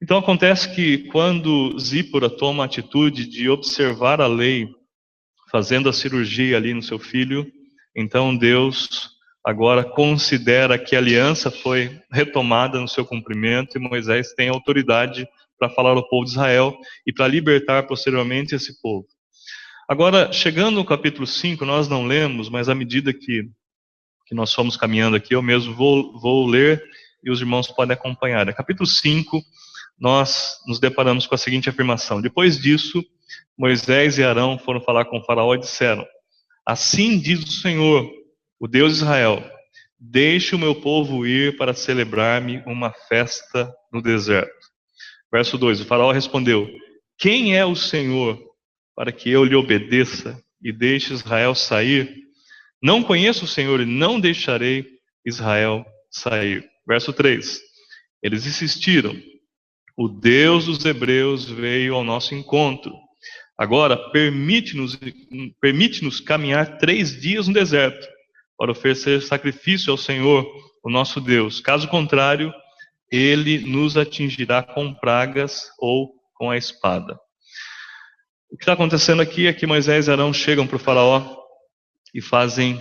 Então 0.00 0.18
acontece 0.18 0.72
que 0.74 1.08
quando 1.08 1.76
Zípora 1.78 2.30
toma 2.30 2.62
a 2.62 2.66
atitude 2.66 3.26
de 3.26 3.48
observar 3.48 4.20
a 4.20 4.28
lei, 4.28 4.68
fazendo 5.50 5.88
a 5.88 5.92
cirurgia 5.92 6.56
ali 6.56 6.74
no 6.74 6.82
seu 6.82 6.98
filho, 6.98 7.50
então 7.94 8.36
Deus 8.36 9.10
agora 9.44 9.82
considera 9.82 10.78
que 10.78 10.94
a 10.94 10.98
aliança 10.98 11.50
foi 11.50 12.00
retomada 12.12 12.78
no 12.78 12.88
seu 12.88 13.04
cumprimento 13.04 13.76
e 13.76 13.80
Moisés 13.80 14.34
tem 14.34 14.48
autoridade 14.48 15.26
para 15.58 15.70
falar 15.70 15.90
ao 15.90 16.08
povo 16.08 16.24
de 16.24 16.32
Israel 16.32 16.76
e 17.06 17.12
para 17.12 17.26
libertar 17.26 17.84
posteriormente 17.84 18.54
esse 18.54 18.80
povo. 18.80 19.06
Agora, 19.88 20.30
chegando 20.32 20.76
no 20.76 20.84
capítulo 20.84 21.26
5, 21.26 21.64
nós 21.64 21.88
não 21.88 22.06
lemos, 22.06 22.50
mas 22.50 22.68
à 22.68 22.74
medida 22.74 23.12
que, 23.12 23.48
que 24.26 24.34
nós 24.34 24.52
fomos 24.52 24.76
caminhando 24.76 25.16
aqui, 25.16 25.34
eu 25.34 25.42
mesmo 25.42 25.74
vou, 25.74 26.18
vou 26.20 26.46
ler 26.46 26.84
e 27.24 27.30
os 27.30 27.40
irmãos 27.40 27.68
podem 27.68 27.94
acompanhar. 27.94 28.46
No 28.46 28.54
capítulo 28.54 28.86
5, 28.86 29.42
nós 29.98 30.58
nos 30.66 30.78
deparamos 30.78 31.26
com 31.26 31.34
a 31.34 31.38
seguinte 31.38 31.68
afirmação: 31.68 32.20
Depois 32.20 32.58
disso, 32.58 33.04
Moisés 33.56 34.18
e 34.18 34.22
Arão 34.22 34.58
foram 34.58 34.80
falar 34.80 35.06
com 35.06 35.22
Faraó 35.22 35.54
e 35.54 35.58
disseram: 35.58 36.06
Assim 36.64 37.18
diz 37.18 37.42
o 37.42 37.52
Senhor, 37.52 38.08
o 38.60 38.68
Deus 38.68 38.92
de 38.92 38.98
Israel: 38.98 39.44
Deixe 39.98 40.54
o 40.54 40.58
meu 40.58 40.74
povo 40.74 41.26
ir 41.26 41.56
para 41.56 41.74
celebrar-me 41.74 42.62
uma 42.66 42.92
festa 43.08 43.72
no 43.92 44.00
deserto. 44.00 44.52
Verso 45.32 45.58
2: 45.58 45.80
O 45.80 45.84
Faraó 45.84 46.12
respondeu: 46.12 46.68
Quem 47.18 47.56
é 47.56 47.64
o 47.64 47.74
Senhor 47.74 48.40
para 48.94 49.10
que 49.10 49.30
eu 49.30 49.44
lhe 49.44 49.56
obedeça 49.56 50.40
e 50.62 50.72
deixe 50.72 51.12
Israel 51.12 51.54
sair? 51.54 52.14
Não 52.80 53.02
conheço 53.02 53.44
o 53.44 53.48
Senhor 53.48 53.80
e 53.80 53.86
não 53.86 54.20
deixarei 54.20 54.86
Israel 55.24 55.84
sair. 56.08 56.64
Verso 56.86 57.12
3: 57.12 57.60
Eles 58.22 58.46
insistiram: 58.46 59.16
O 59.98 60.08
Deus 60.08 60.66
dos 60.66 60.84
Hebreus 60.84 61.44
veio 61.44 61.94
ao 61.94 62.04
nosso 62.04 62.34
encontro 62.34 62.92
Agora, 63.58 63.96
permite-nos 63.96 64.96
permite 65.60 66.08
caminhar 66.22 66.78
três 66.78 67.20
dias 67.20 67.48
no 67.48 67.54
deserto 67.54 68.06
para 68.56 68.70
oferecer 68.70 69.20
sacrifício 69.20 69.90
ao 69.90 69.96
Senhor, 69.96 70.46
o 70.84 70.88
nosso 70.88 71.20
Deus. 71.20 71.60
Caso 71.60 71.88
contrário, 71.88 72.54
ele 73.10 73.58
nos 73.58 73.96
atingirá 73.96 74.62
com 74.62 74.94
pragas 74.94 75.72
ou 75.76 76.12
com 76.34 76.52
a 76.52 76.56
espada. 76.56 77.18
O 78.48 78.56
que 78.56 78.62
está 78.62 78.74
acontecendo 78.74 79.20
aqui 79.20 79.48
é 79.48 79.52
que 79.52 79.66
Moisés 79.66 80.06
e 80.06 80.12
Arão 80.12 80.32
chegam 80.32 80.64
para 80.64 80.76
o 80.76 80.80
faraó 80.80 81.36
e 82.14 82.22
fazem 82.22 82.80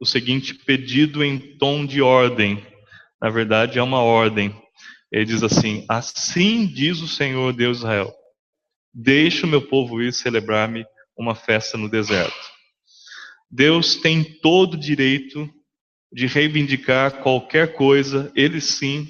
o 0.00 0.04
seguinte 0.04 0.54
pedido 0.54 1.22
em 1.22 1.38
tom 1.56 1.86
de 1.86 2.02
ordem. 2.02 2.66
Na 3.22 3.30
verdade, 3.30 3.78
é 3.78 3.82
uma 3.82 4.02
ordem. 4.02 4.52
Ele 5.10 5.24
diz 5.24 5.42
assim: 5.42 5.84
Assim 5.88 6.66
diz 6.66 7.00
o 7.00 7.08
Senhor 7.08 7.52
Deus 7.52 7.78
de 7.78 7.84
Israel 7.84 8.14
Deixe 8.98 9.44
o 9.44 9.48
meu 9.48 9.60
povo 9.60 10.00
ir 10.00 10.10
celebrar-me 10.10 10.86
uma 11.18 11.34
festa 11.34 11.76
no 11.76 11.86
deserto. 11.86 12.34
Deus 13.50 13.96
tem 13.96 14.24
todo 14.24 14.72
o 14.72 14.80
direito 14.80 15.46
de 16.10 16.26
reivindicar 16.26 17.22
qualquer 17.22 17.74
coisa, 17.74 18.32
ele 18.34 18.58
sim, 18.58 19.06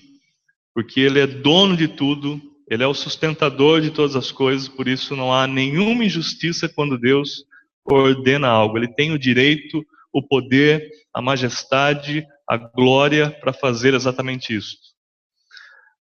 porque 0.75 0.99
ele 0.99 1.21
é 1.21 1.27
dono 1.27 1.77
de 1.77 1.87
tudo, 1.87 2.41
ele 2.69 2.83
é 2.83 2.87
o 2.87 2.95
sustentador 2.95 3.81
de 3.81 3.93
todas 3.93 4.17
as 4.17 4.33
coisas, 4.33 4.67
por 4.67 4.89
isso 4.89 5.15
não 5.15 5.33
há 5.33 5.47
nenhuma 5.47 6.05
injustiça 6.05 6.69
quando 6.69 6.99
Deus 6.99 7.45
ordena 7.85 8.49
algo. 8.49 8.77
Ele 8.77 8.93
tem 8.93 9.13
o 9.13 9.19
direito, 9.19 9.87
o 10.13 10.21
poder, 10.21 10.91
a 11.15 11.23
majestade, 11.23 12.27
a 12.51 12.57
glória 12.57 13.31
para 13.31 13.53
fazer 13.53 13.95
exatamente 13.95 14.53
isso. 14.53 14.77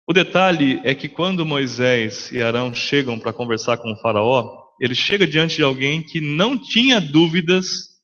O 0.09 0.13
detalhe 0.13 0.81
é 0.85 0.95
que 0.95 1.09
quando 1.09 1.45
Moisés 1.45 2.31
e 2.31 2.41
Arão 2.41 2.73
chegam 2.73 3.19
para 3.19 3.33
conversar 3.33 3.79
com 3.79 3.93
o 3.93 3.97
Faraó, 3.97 4.63
ele 4.81 4.95
chega 4.95 5.27
diante 5.27 5.57
de 5.57 5.65
alguém 5.65 6.01
que 6.01 6.21
não 6.21 6.57
tinha 6.57 7.01
dúvidas 7.01 7.97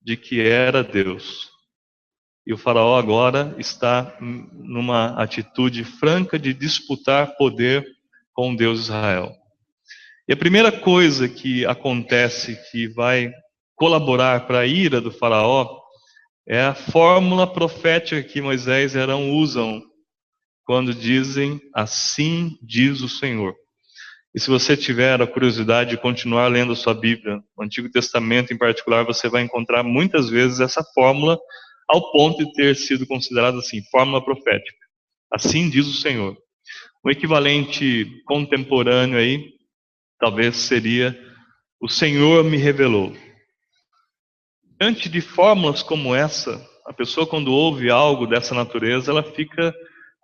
de 0.00 0.16
que 0.16 0.40
era 0.40 0.84
Deus. 0.84 1.50
E 2.46 2.52
o 2.52 2.56
Faraó 2.56 2.96
agora 2.96 3.52
está 3.58 4.16
numa 4.20 5.20
atitude 5.20 5.82
franca 5.82 6.38
de 6.38 6.54
disputar 6.54 7.34
poder 7.36 7.84
com 8.32 8.54
Deus 8.54 8.78
de 8.78 8.84
Israel. 8.84 9.32
E 10.28 10.32
a 10.32 10.36
primeira 10.36 10.70
coisa 10.70 11.28
que 11.28 11.66
acontece 11.66 12.56
que 12.70 12.86
vai 12.86 13.32
colaborar 13.74 14.46
para 14.46 14.60
a 14.60 14.66
ira 14.66 15.00
do 15.00 15.10
Faraó 15.10 15.80
é 16.46 16.62
a 16.62 16.74
fórmula 16.74 17.44
profética 17.44 18.22
que 18.22 18.40
Moisés 18.40 18.94
e 18.94 19.00
Arão 19.00 19.32
usam 19.32 19.82
quando 20.64 20.94
dizem 20.94 21.60
assim 21.74 22.58
diz 22.62 23.00
o 23.00 23.08
Senhor. 23.08 23.54
E 24.34 24.40
se 24.40 24.50
você 24.50 24.76
tiver 24.76 25.20
a 25.22 25.26
curiosidade 25.26 25.90
de 25.90 25.96
continuar 25.96 26.48
lendo 26.48 26.72
a 26.72 26.76
sua 26.76 26.92
Bíblia, 26.92 27.40
o 27.56 27.62
Antigo 27.62 27.88
Testamento 27.88 28.52
em 28.52 28.58
particular, 28.58 29.04
você 29.04 29.28
vai 29.28 29.42
encontrar 29.42 29.84
muitas 29.84 30.28
vezes 30.28 30.58
essa 30.58 30.82
fórmula 30.82 31.38
ao 31.88 32.10
ponto 32.10 32.44
de 32.44 32.52
ter 32.52 32.74
sido 32.74 33.06
considerada 33.06 33.58
assim, 33.58 33.82
fórmula 33.90 34.24
profética. 34.24 34.76
Assim 35.32 35.70
diz 35.70 35.86
o 35.86 35.92
Senhor. 35.92 36.36
O 37.04 37.10
equivalente 37.10 38.22
contemporâneo 38.26 39.18
aí, 39.18 39.52
talvez 40.18 40.56
seria 40.56 41.16
o 41.80 41.88
Senhor 41.88 42.42
me 42.42 42.56
revelou. 42.56 43.14
Diante 44.80 45.08
de 45.08 45.20
fórmulas 45.20 45.82
como 45.82 46.14
essa, 46.14 46.60
a 46.86 46.92
pessoa 46.92 47.26
quando 47.26 47.52
ouve 47.52 47.90
algo 47.90 48.26
dessa 48.26 48.54
natureza, 48.54 49.10
ela 49.10 49.22
fica 49.22 49.74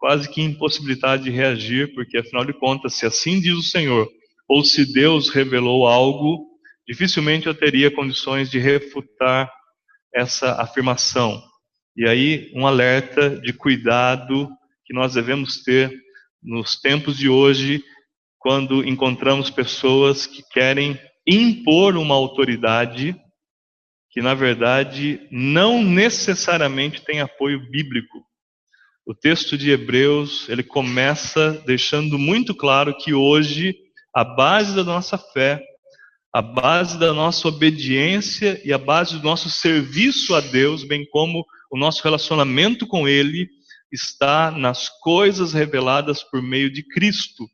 quase 0.01 0.29
que 0.29 0.41
impossibilidade 0.41 1.25
de 1.25 1.31
reagir, 1.31 1.95
porque 1.95 2.19
afinal 2.19 2.45
de 2.45 2.55
contas, 2.55 2.95
se 2.95 3.05
assim 3.05 3.39
diz 3.39 3.55
o 3.55 3.63
Senhor, 3.63 4.09
ou 4.49 4.65
se 4.65 4.91
Deus 4.91 5.29
revelou 5.29 5.87
algo, 5.87 6.49
dificilmente 6.89 7.47
eu 7.47 7.55
teria 7.55 7.95
condições 7.95 8.51
de 8.51 8.59
refutar 8.59 9.53
essa 10.13 10.61
afirmação. 10.61 11.41
E 11.95 12.09
aí, 12.09 12.51
um 12.55 12.67
alerta 12.67 13.39
de 13.41 13.53
cuidado 13.53 14.49
que 14.87 14.95
nós 14.95 15.15
devemos 15.15 15.63
ter 15.63 15.93
nos 16.43 16.81
tempos 16.81 17.19
de 17.19 17.29
hoje, 17.29 17.85
quando 18.39 18.83
encontramos 18.83 19.51
pessoas 19.51 20.27
que 20.27 20.43
querem 20.51 20.99
impor 21.27 21.97
uma 21.97 22.15
autoridade 22.15 23.15
que, 24.11 24.23
na 24.23 24.35
verdade, 24.35 25.21
não 25.31 25.85
necessariamente 25.85 27.05
tem 27.05 27.21
apoio 27.21 27.71
bíblico. 27.71 28.30
O 29.07 29.15
texto 29.15 29.57
de 29.57 29.71
Hebreus, 29.71 30.49
ele 30.49 30.63
começa 30.63 31.53
deixando 31.67 32.19
muito 32.19 32.55
claro 32.55 32.97
que 32.97 33.15
hoje 33.15 33.75
a 34.15 34.23
base 34.23 34.75
da 34.75 34.85
nossa 34.85 35.17
fé, 35.17 35.63
a 36.33 36.43
base 36.43 36.99
da 36.99 37.13
nossa 37.13 37.49
obediência 37.49 38.61
e 38.65 38.73
a 38.73 38.79
base 38.79 39.17
do 39.17 39.23
nosso 39.23 39.49
serviço 39.49 40.35
a 40.35 40.41
Deus, 40.41 40.85
bem 40.85 41.05
como 41.07 41.45
o 41.71 41.79
nosso 41.79 42.03
relacionamento 42.05 42.87
com 42.87 43.09
ele, 43.09 43.49
está 43.91 44.51
nas 44.51 44.89
coisas 45.01 45.53
reveladas 45.53 46.23
por 46.23 46.43
meio 46.43 46.71
de 46.71 46.83
Cristo. 46.83 47.49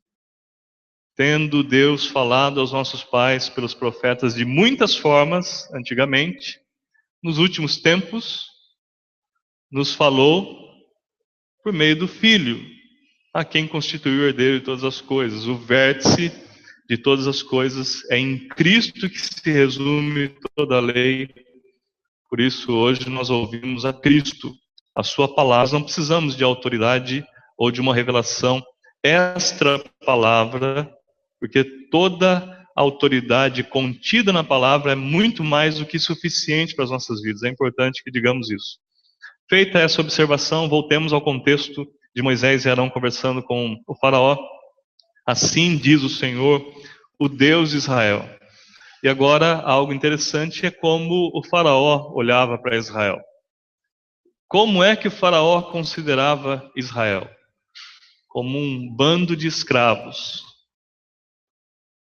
Tendo 1.14 1.62
Deus 1.62 2.06
falado 2.06 2.60
aos 2.60 2.72
nossos 2.72 3.02
pais 3.02 3.48
pelos 3.48 3.72
profetas 3.72 4.34
de 4.34 4.44
muitas 4.44 4.94
formas, 4.94 5.72
antigamente, 5.72 6.60
nos 7.22 7.38
últimos 7.38 7.78
tempos, 7.78 8.48
nos 9.70 9.94
falou 9.94 10.65
por 11.66 11.72
meio 11.72 11.96
do 11.96 12.06
Filho, 12.06 12.64
a 13.34 13.44
quem 13.44 13.66
constituiu 13.66 14.20
o 14.20 14.26
herdeiro 14.28 14.60
de 14.60 14.64
todas 14.64 14.84
as 14.84 15.00
coisas, 15.00 15.48
o 15.48 15.56
vértice 15.56 16.30
de 16.88 16.96
todas 16.96 17.26
as 17.26 17.42
coisas. 17.42 18.08
É 18.08 18.16
em 18.16 18.46
Cristo 18.46 19.10
que 19.10 19.20
se 19.20 19.50
resume 19.50 20.28
toda 20.54 20.76
a 20.76 20.80
lei. 20.80 21.28
Por 22.30 22.38
isso, 22.38 22.72
hoje 22.72 23.10
nós 23.10 23.30
ouvimos 23.30 23.84
a 23.84 23.92
Cristo, 23.92 24.54
a 24.94 25.02
Sua 25.02 25.26
palavra. 25.34 25.72
Não 25.72 25.82
precisamos 25.82 26.36
de 26.36 26.44
autoridade 26.44 27.26
ou 27.58 27.72
de 27.72 27.80
uma 27.80 27.92
revelação 27.92 28.62
extra 29.02 29.82
palavra, 30.04 30.88
porque 31.40 31.64
toda 31.90 32.64
autoridade 32.76 33.64
contida 33.64 34.32
na 34.32 34.44
palavra 34.44 34.92
é 34.92 34.94
muito 34.94 35.42
mais 35.42 35.78
do 35.78 35.86
que 35.86 35.98
suficiente 35.98 36.76
para 36.76 36.84
as 36.84 36.92
nossas 36.92 37.20
vidas. 37.20 37.42
É 37.42 37.48
importante 37.48 38.04
que 38.04 38.10
digamos 38.12 38.52
isso. 38.52 38.78
Feita 39.48 39.78
essa 39.78 40.00
observação, 40.00 40.68
voltemos 40.68 41.12
ao 41.12 41.22
contexto 41.22 41.86
de 42.12 42.20
Moisés 42.20 42.64
e 42.64 42.68
Arão 42.68 42.90
conversando 42.90 43.40
com 43.40 43.80
o 43.86 43.94
Faraó. 43.94 44.36
Assim 45.24 45.76
diz 45.76 46.02
o 46.02 46.08
Senhor, 46.08 46.66
o 47.16 47.28
Deus 47.28 47.70
de 47.70 47.76
Israel. 47.76 48.28
E 49.04 49.08
agora, 49.08 49.60
algo 49.60 49.92
interessante 49.92 50.66
é 50.66 50.70
como 50.72 51.30
o 51.32 51.44
Faraó 51.44 52.12
olhava 52.12 52.58
para 52.58 52.76
Israel. 52.76 53.20
Como 54.48 54.82
é 54.82 54.96
que 54.96 55.06
o 55.06 55.12
Faraó 55.12 55.62
considerava 55.62 56.68
Israel? 56.74 57.30
Como 58.26 58.58
um 58.58 58.92
bando 58.92 59.36
de 59.36 59.46
escravos, 59.46 60.42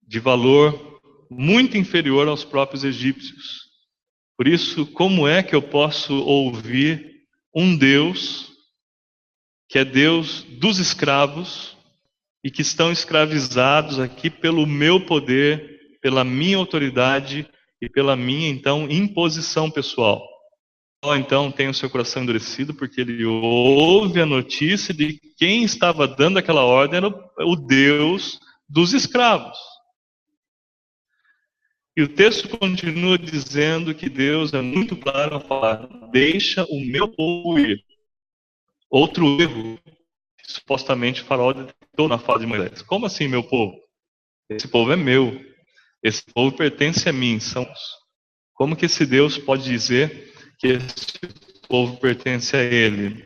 de 0.02 0.18
valor 0.18 1.02
muito 1.30 1.78
inferior 1.78 2.26
aos 2.30 2.46
próprios 2.46 2.86
egípcios. 2.86 3.64
Por 4.38 4.48
isso, 4.48 4.86
como 4.86 5.28
é 5.28 5.44
que 5.44 5.54
eu 5.54 5.62
posso 5.62 6.24
ouvir 6.24 7.12
um 7.53 7.75
Deus 7.75 8.51
que 9.69 9.79
é 9.79 9.86
Deus 9.86 10.43
dos 10.43 10.77
escravos 10.77 11.75
e 12.43 12.51
que 12.51 12.62
estão 12.62 12.91
escravizados 12.91 14.00
aqui 14.00 14.29
pelo 14.29 14.67
meu 14.67 15.03
poder, 15.03 15.98
pela 16.00 16.24
minha 16.24 16.57
autoridade 16.57 17.48
e 17.81 17.89
pela 17.89 18.15
minha 18.15 18.50
então 18.50 18.88
imposição 18.89 19.72
pessoal. 19.72 20.24
Então 21.17 21.51
tem 21.51 21.67
o 21.67 21.74
seu 21.74 21.89
coração 21.89 22.24
endurecido 22.24 22.74
porque 22.74 23.01
ele 23.01 23.25
ouve 23.25 24.22
a 24.22 24.25
notícia 24.25 24.93
de 24.93 25.19
quem 25.38 25.63
estava 25.63 26.07
dando 26.07 26.38
aquela 26.38 26.63
ordem 26.63 26.98
era 26.98 27.07
o 27.39 27.55
Deus 27.55 28.39
dos 28.69 28.93
escravos. 28.93 29.57
E 31.96 32.02
o 32.02 32.08
texto 32.08 32.58
continua 32.58 33.20
dizendo 33.20 33.94
que 33.94 34.10
Deus 34.10 34.52
é 34.54 34.62
muito 34.62 34.96
claro 34.96 35.36
a 35.36 35.40
falar: 35.40 35.88
deixa 36.12 36.66
o 36.66 36.80
meu 36.80 37.08
povo 37.08 37.60
ir. 37.60 37.84
Outro 38.90 39.40
erro 39.40 39.80
supostamente 40.44 41.22
o 41.22 41.26
faraó 41.26 41.54
detectou 41.54 42.08
na 42.08 42.18
fala 42.18 42.40
de 42.40 42.46
Moisés. 42.46 42.82
Como 42.82 43.06
assim, 43.06 43.28
meu 43.28 43.44
povo? 43.44 43.76
Esse 44.50 44.68
povo 44.68 44.92
é 44.92 44.96
meu. 44.96 45.40
Esse 46.02 46.24
povo 46.34 46.56
pertence 46.56 47.08
a 47.08 47.14
mim. 47.14 47.40
São 47.40 47.68
Como 48.54 48.76
que 48.76 48.86
esse 48.86 49.06
Deus 49.06 49.38
pode 49.38 49.64
dizer 49.64 50.34
que 50.60 50.68
esse 50.68 51.20
povo 51.68 51.98
pertence 51.98 52.56
a 52.56 52.64
ele? 52.64 53.26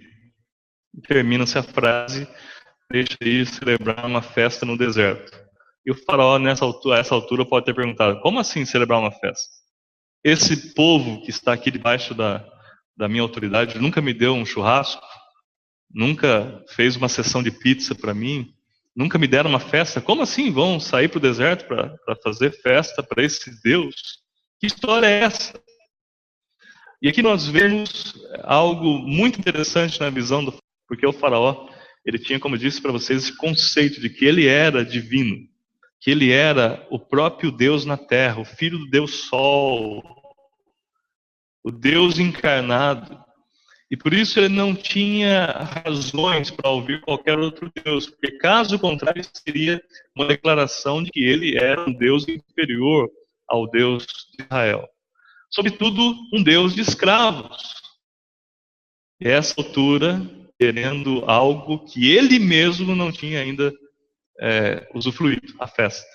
Termina-se 1.08 1.58
a 1.58 1.64
frase: 1.64 2.28
deixa 2.92 3.18
ir 3.22 3.46
celebrar 3.46 4.06
uma 4.06 4.22
festa 4.22 4.66
no 4.66 4.78
deserto. 4.78 5.47
E 5.88 5.92
o 5.92 5.96
faraó, 5.96 6.38
nessa 6.38 6.66
altura, 6.66 7.00
essa 7.00 7.16
altura, 7.16 7.46
pode 7.46 7.66
ter 7.66 7.74
perguntado: 7.74 8.20
como 8.20 8.40
assim 8.40 8.66
celebrar 8.66 9.00
uma 9.00 9.12
festa? 9.12 9.48
Esse 10.22 10.74
povo 10.74 11.22
que 11.22 11.30
está 11.30 11.54
aqui 11.54 11.72
debaixo 11.72 12.14
da, 12.14 12.46
da 12.98 13.08
minha 13.08 13.22
autoridade 13.22 13.80
nunca 13.80 14.02
me 14.02 14.14
deu 14.14 14.34
um 14.34 14.46
churrasco, 14.46 15.02
nunca 15.90 16.62
fez 16.76 16.98
uma 16.98 17.08
sessão 17.08 17.42
de 17.42 17.52
pizza 17.52 17.96
para 17.96 18.14
mim, 18.14 18.54
nunca 18.94 19.18
me 19.18 19.28
deram 19.28 19.50
uma 19.50 19.62
festa. 19.62 20.02
Como 20.02 20.22
assim 20.22 20.52
vão 20.52 20.78
sair 20.78 21.08
para 21.08 21.20
o 21.20 21.22
deserto 21.22 21.66
para 21.66 22.16
fazer 22.22 22.52
festa 22.62 23.02
para 23.02 23.24
esse 23.24 23.50
Deus? 23.64 23.96
Que 24.60 24.68
história 24.68 25.08
é 25.08 25.24
essa? 25.24 25.54
E 27.02 27.08
aqui 27.08 27.22
nós 27.22 27.48
vemos 27.48 28.14
algo 28.44 29.00
muito 29.00 29.40
interessante 29.40 30.02
na 30.02 30.10
visão 30.10 30.44
do 30.44 30.54
porque 30.86 31.06
o 31.06 31.14
faraó, 31.14 31.70
ele 32.06 32.18
tinha, 32.18 32.40
como 32.40 32.56
eu 32.56 32.60
disse 32.60 32.82
para 32.82 32.92
vocês, 32.92 33.24
esse 33.24 33.38
conceito 33.38 34.02
de 34.02 34.10
que 34.10 34.26
ele 34.26 34.48
era 34.48 34.84
divino 34.84 35.48
que 36.00 36.12
ele 36.12 36.32
era 36.32 36.86
o 36.90 37.00
próprio 37.00 37.52
Deus 37.52 37.86
na 37.86 37.98
terra, 37.98 38.40
o 38.40 38.46
filho 38.46 38.78
do 38.78 38.90
Deus 38.90 39.26
Sol, 39.26 40.04
o 41.64 41.72
Deus 41.72 42.20
encarnado. 42.20 43.20
E 43.90 43.96
por 43.96 44.14
isso 44.14 44.40
ele 44.40 44.50
não 44.50 44.76
tinha 44.76 45.46
razões 45.86 46.52
para 46.52 46.70
ouvir 46.70 47.02
qualquer 47.02 47.40
outro 47.40 47.72
Deus, 47.84 48.10
porque 48.10 48.38
caso 48.38 48.78
contrário 48.78 49.24
seria 49.34 49.82
uma 50.16 50.28
declaração 50.28 51.02
de 51.02 51.10
que 51.10 51.24
ele 51.24 51.58
era 51.58 51.90
um 51.90 51.94
Deus 51.94 52.28
inferior 52.28 53.10
ao 53.48 53.70
Deus 53.70 54.06
de 54.06 54.44
Israel. 54.44 54.88
Sobretudo, 55.50 56.14
um 56.34 56.44
Deus 56.44 56.76
de 56.76 56.82
escravos. 56.82 57.58
E 59.22 59.28
essa 59.28 59.56
altura, 59.58 60.22
querendo 60.60 61.24
algo 61.26 61.80
que 61.86 62.12
ele 62.12 62.38
mesmo 62.40 62.94
não 62.94 63.12
tinha 63.12 63.40
ainda 63.40 63.74
é, 64.40 64.88
usufruído, 64.94 65.54
a 65.60 65.68
festa. 65.68 66.06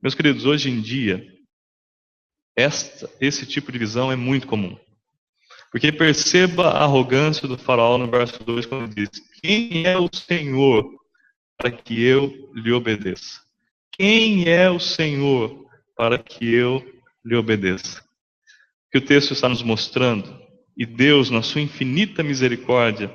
Meus 0.00 0.14
queridos, 0.14 0.44
hoje 0.44 0.70
em 0.70 0.80
dia, 0.80 1.24
esta, 2.56 3.10
esse 3.20 3.46
tipo 3.46 3.72
de 3.72 3.78
visão 3.78 4.10
é 4.10 4.16
muito 4.16 4.46
comum. 4.46 4.76
Porque 5.70 5.90
perceba 5.90 6.68
a 6.68 6.82
arrogância 6.82 7.48
do 7.48 7.56
faraó 7.56 7.96
no 7.96 8.10
verso 8.10 8.42
2, 8.44 8.66
quando 8.66 8.94
diz: 8.94 9.08
Quem 9.42 9.86
é 9.86 9.96
o 9.96 10.08
Senhor 10.12 10.84
para 11.56 11.70
que 11.70 12.02
eu 12.02 12.50
lhe 12.54 12.72
obedeça? 12.72 13.40
Quem 13.92 14.48
é 14.48 14.70
o 14.70 14.78
Senhor 14.78 15.66
para 15.96 16.18
que 16.18 16.52
eu 16.52 16.84
lhe 17.24 17.34
obedeça? 17.34 18.00
O 18.00 18.90
que 18.92 18.98
o 18.98 19.04
texto 19.04 19.32
está 19.32 19.48
nos 19.48 19.62
mostrando, 19.62 20.38
e 20.76 20.84
Deus, 20.84 21.30
na 21.30 21.42
sua 21.42 21.62
infinita 21.62 22.22
misericórdia, 22.22 23.10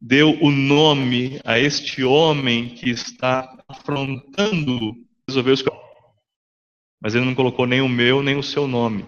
deu 0.00 0.30
o 0.42 0.50
nome 0.50 1.40
a 1.44 1.58
este 1.58 2.04
homem 2.04 2.74
que 2.74 2.90
está 2.90 3.56
afrontando 3.68 4.92
resolver 5.28 5.52
os 5.52 5.64
mas 7.00 7.14
ele 7.14 7.24
não 7.24 7.34
colocou 7.34 7.66
nem 7.66 7.80
o 7.80 7.88
meu 7.88 8.22
nem 8.22 8.36
o 8.36 8.42
seu 8.42 8.66
nome. 8.66 9.06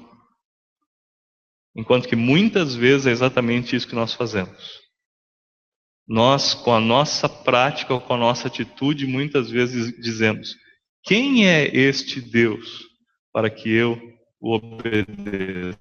Enquanto 1.77 2.09
que 2.09 2.17
muitas 2.17 2.75
vezes 2.75 3.07
é 3.07 3.11
exatamente 3.11 3.75
isso 3.77 3.87
que 3.87 3.95
nós 3.95 4.13
fazemos. 4.13 4.81
Nós, 6.07 6.55
com 6.55 6.73
a 6.73 6.81
nossa 6.81 7.29
prática 7.29 7.93
ou 7.95 8.01
com 8.01 8.15
a 8.15 8.19
nossa 8.19 8.49
atitude, 8.49 9.07
muitas 9.07 9.51
vezes 9.51 9.95
dizemos: 10.01 10.57
Quem 11.03 11.47
é 11.47 11.67
este 11.67 12.21
Deus 12.21 12.85
para 13.33 13.51
que 13.51 13.71
eu 13.71 14.01
o 14.41 14.55
obedeça? 14.55 15.79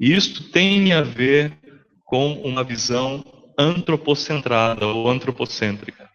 Isto 0.00 0.50
tem 0.50 0.92
a 0.92 1.02
ver 1.02 1.59
com 2.10 2.32
uma 2.42 2.64
visão 2.64 3.24
antropocentrada 3.56 4.84
ou 4.84 5.08
antropocêntrica. 5.08 6.10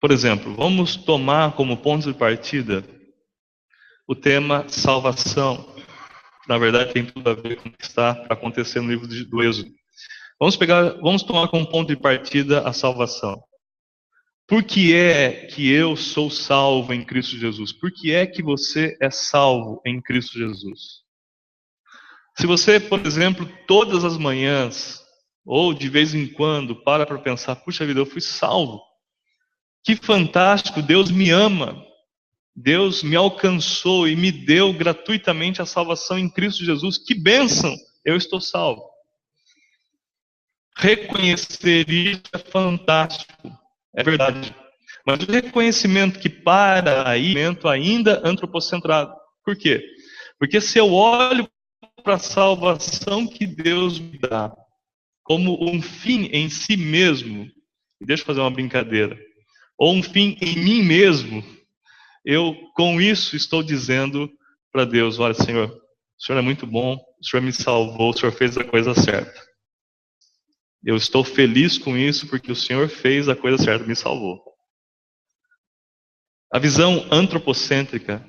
Por 0.00 0.10
exemplo, 0.10 0.54
vamos 0.54 0.96
tomar 0.96 1.54
como 1.54 1.76
ponto 1.76 2.10
de 2.10 2.18
partida 2.18 2.82
o 4.08 4.14
tema 4.14 4.66
salvação. 4.66 5.76
Na 6.48 6.56
verdade, 6.56 6.94
tem 6.94 7.04
tudo 7.04 7.28
a 7.28 7.34
ver 7.34 7.56
com 7.56 7.68
o 7.68 7.72
que 7.72 7.84
está 7.84 8.12
acontecendo 8.30 8.84
no 8.84 8.92
livro 8.92 9.06
do 9.06 9.42
Êxodo. 9.42 9.70
Vamos 10.40 10.56
pegar, 10.56 10.84
vamos 11.02 11.22
tomar 11.22 11.48
como 11.48 11.68
ponto 11.68 11.88
de 11.88 12.00
partida 12.00 12.66
a 12.66 12.72
salvação. 12.72 13.42
Por 14.48 14.62
que 14.62 14.94
é 14.94 15.48
que 15.48 15.70
eu 15.70 15.96
sou 15.96 16.30
salvo 16.30 16.94
em 16.94 17.04
Cristo 17.04 17.36
Jesus? 17.36 17.72
Por 17.72 17.92
que 17.92 18.10
é 18.10 18.26
que 18.26 18.42
você 18.42 18.96
é 19.02 19.10
salvo 19.10 19.82
em 19.84 20.00
Cristo 20.00 20.38
Jesus? 20.38 21.05
Se 22.38 22.46
você, 22.46 22.78
por 22.78 23.04
exemplo, 23.06 23.48
todas 23.66 24.04
as 24.04 24.18
manhãs, 24.18 25.02
ou 25.44 25.72
de 25.72 25.88
vez 25.88 26.14
em 26.14 26.26
quando, 26.26 26.76
para 26.82 27.06
para 27.06 27.18
pensar, 27.18 27.56
puxa 27.56 27.86
vida, 27.86 28.00
eu 28.00 28.06
fui 28.06 28.20
salvo. 28.20 28.82
Que 29.82 29.96
fantástico, 29.96 30.82
Deus 30.82 31.10
me 31.10 31.30
ama. 31.30 31.82
Deus 32.54 33.02
me 33.02 33.14
alcançou 33.14 34.08
e 34.08 34.16
me 34.16 34.32
deu 34.32 34.72
gratuitamente 34.72 35.62
a 35.62 35.66
salvação 35.66 36.18
em 36.18 36.28
Cristo 36.28 36.64
Jesus. 36.64 36.98
Que 36.98 37.14
bênção, 37.14 37.74
eu 38.04 38.16
estou 38.16 38.40
salvo. 38.40 38.82
Reconhecer 40.76 41.88
isso 41.88 42.22
é 42.32 42.38
fantástico, 42.38 43.50
é 43.94 44.02
verdade. 44.02 44.54
Mas 45.06 45.22
o 45.22 45.30
reconhecimento 45.30 46.18
que 46.18 46.28
para 46.28 47.08
aí, 47.08 47.34
ainda 47.70 48.20
antropocentrado. 48.24 49.14
Por 49.44 49.56
quê? 49.56 49.82
Porque 50.38 50.60
se 50.60 50.78
eu 50.78 50.92
olho 50.92 51.48
para 52.06 52.14
a 52.14 52.20
salvação 52.20 53.26
que 53.26 53.44
Deus 53.44 53.98
me 53.98 54.16
dá 54.16 54.56
como 55.24 55.58
um 55.68 55.82
fim 55.82 56.26
em 56.26 56.48
si 56.48 56.76
mesmo, 56.76 57.50
e 58.00 58.06
deixa 58.06 58.22
eu 58.22 58.26
fazer 58.26 58.38
uma 58.38 58.50
brincadeira, 58.50 59.18
ou 59.76 59.92
um 59.92 60.04
fim 60.04 60.38
em 60.40 60.56
mim 60.56 60.82
mesmo, 60.84 61.42
eu 62.24 62.54
com 62.76 63.00
isso 63.00 63.34
estou 63.34 63.60
dizendo 63.60 64.30
para 64.70 64.84
Deus: 64.84 65.18
olha, 65.18 65.34
Senhor, 65.34 65.68
o 65.68 66.24
Senhor 66.24 66.38
é 66.38 66.42
muito 66.42 66.64
bom, 66.64 66.94
o 66.94 67.26
Senhor 67.26 67.42
me 67.42 67.52
salvou, 67.52 68.10
o 68.10 68.16
Senhor 68.16 68.30
fez 68.30 68.56
a 68.56 68.62
coisa 68.62 68.94
certa. 68.94 69.44
Eu 70.84 70.94
estou 70.94 71.24
feliz 71.24 71.76
com 71.76 71.96
isso 71.96 72.28
porque 72.28 72.52
o 72.52 72.56
Senhor 72.56 72.88
fez 72.88 73.28
a 73.28 73.34
coisa 73.34 73.58
certa, 73.58 73.84
me 73.84 73.96
salvou. 73.96 74.40
A 76.52 76.60
visão 76.60 77.04
antropocêntrica 77.10 78.24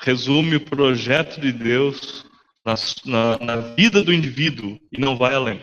resume 0.00 0.56
o 0.56 0.64
projeto 0.64 1.38
de 1.38 1.52
Deus 1.52 2.24
na, 3.04 3.38
na, 3.38 3.56
vida 3.74 4.02
do 4.02 4.12
indivíduo 4.12 4.78
e 4.90 5.00
não 5.00 5.16
vai 5.16 5.34
além. 5.34 5.60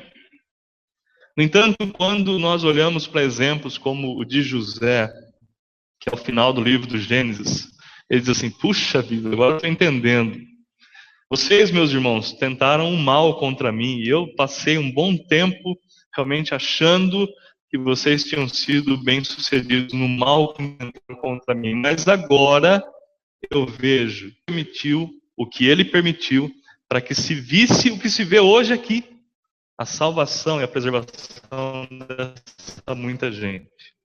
No 1.36 1.44
entanto, 1.44 1.76
quando 1.94 2.40
nós 2.40 2.64
olhamos 2.64 3.06
para 3.06 3.24
exemplos 3.24 3.78
como 3.78 4.18
o 4.18 4.24
de 4.24 4.42
José, 4.42 5.12
que 6.00 6.10
é 6.10 6.14
o 6.14 6.18
final 6.18 6.54
do 6.54 6.64
livro 6.64 6.88
do 6.88 6.98
Gênesis, 6.98 7.68
ele 8.10 8.22
diz 8.22 8.30
assim: 8.30 8.50
Puxa 8.50 9.02
vida, 9.02 9.30
agora 9.30 9.56
estou 9.56 9.70
entendendo. 9.70 10.40
Vocês, 11.30 11.72
meus 11.72 11.92
irmãos, 11.92 12.32
tentaram 12.34 12.88
um 12.88 12.98
mal 12.98 13.38
contra 13.40 13.72
mim 13.72 13.98
e 13.98 14.08
eu 14.08 14.34
passei 14.36 14.78
um 14.78 14.92
bom 14.92 15.18
tempo 15.18 15.78
realmente 16.16 16.54
achando 16.54 17.28
que 17.70 17.78
vocês 17.78 18.24
tinham 18.24 18.48
sido 18.48 19.04
bem-sucedidos 19.04 19.94
no 19.94 20.08
mal 20.08 20.54
contra 21.20 21.56
mim. 21.56 21.74
Mas 21.74 22.08
agora 22.08 22.84
eu 23.50 23.66
vejo, 23.66 24.32
permitiu 24.46 25.10
o 25.36 25.48
que 25.48 25.66
ele 25.66 25.84
permitiu 25.84 26.52
para 26.94 27.02
que 27.02 27.16
se 27.16 27.34
visse 27.34 27.90
o 27.90 27.98
que 27.98 28.08
se 28.08 28.24
vê 28.24 28.40
hoje 28.40 28.72
aqui, 28.72 29.04
a 29.76 29.84
salvação 29.84 30.62
e 30.62 30.64
a 30.64 30.68
preservação 30.68 31.88
dessa 32.08 32.94
muita 32.94 33.32
gente. 33.32 33.96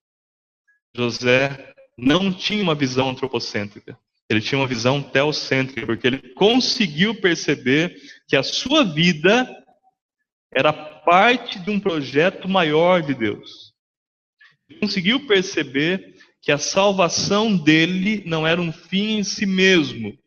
José 0.96 1.74
não 1.98 2.32
tinha 2.32 2.62
uma 2.62 2.74
visão 2.74 3.10
antropocêntrica. 3.10 3.98
Ele 4.26 4.40
tinha 4.40 4.58
uma 4.58 4.66
visão 4.66 5.02
teocêntrica, 5.02 5.84
porque 5.84 6.06
ele 6.06 6.32
conseguiu 6.32 7.14
perceber 7.20 7.94
que 8.26 8.34
a 8.34 8.42
sua 8.42 8.84
vida 8.84 9.46
era 10.50 10.72
parte 10.72 11.58
de 11.58 11.70
um 11.70 11.78
projeto 11.78 12.48
maior 12.48 13.02
de 13.02 13.12
Deus. 13.12 13.74
Ele 14.66 14.80
conseguiu 14.80 15.26
perceber 15.26 16.16
que 16.40 16.50
a 16.50 16.56
salvação 16.56 17.54
dele 17.54 18.22
não 18.24 18.46
era 18.46 18.58
um 18.58 18.72
fim 18.72 19.18
em 19.18 19.24
si 19.24 19.44
mesmo, 19.44 20.18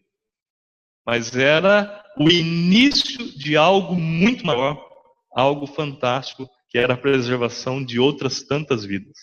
mas 1.04 1.36
era 1.36 2.01
o 2.18 2.30
início 2.30 3.32
de 3.38 3.56
algo 3.56 3.96
muito 3.96 4.46
maior, 4.46 4.84
algo 5.34 5.66
fantástico, 5.66 6.50
que 6.70 6.78
era 6.78 6.94
a 6.94 6.98
preservação 6.98 7.84
de 7.84 8.00
outras 8.00 8.44
tantas 8.44 8.86
vidas. 8.86 9.18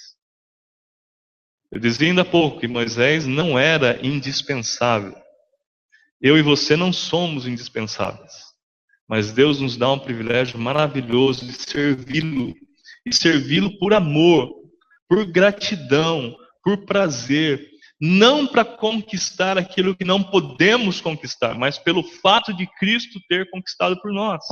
Eu 1.71 1.81
dizia 1.81 2.09
ainda 2.09 2.23
há 2.23 2.25
pouco 2.25 2.61
que 2.61 2.69
Moisés 2.69 3.27
não 3.27 3.59
era 3.59 4.05
indispensável. 4.05 5.15
Eu 6.21 6.37
e 6.37 6.43
você 6.43 6.77
não 6.77 6.93
somos 6.93 7.47
indispensáveis. 7.47 8.49
Mas 9.07 9.33
Deus 9.33 9.61
nos 9.61 9.77
dá 9.77 9.91
um 9.91 9.99
privilégio 9.99 10.59
maravilhoso 10.59 11.47
de 11.47 11.53
servi-lo. 11.53 12.55
E 13.07 13.15
servi-lo 13.15 13.79
por 13.79 13.95
amor, 13.95 14.51
por 15.09 15.25
gratidão, 15.25 16.37
por 16.63 16.85
prazer, 16.85 17.71
não 18.01 18.47
para 18.47 18.65
conquistar 18.65 19.59
aquilo 19.59 19.97
que 19.97 20.05
não 20.05 20.23
podemos 20.23 21.01
conquistar, 21.01 21.55
mas 21.55 21.79
pelo 21.79 22.03
fato 22.03 22.53
de 22.53 22.67
Cristo 22.79 23.21
ter 23.29 23.51
conquistado 23.51 24.01
por 24.01 24.13
nós. 24.13 24.45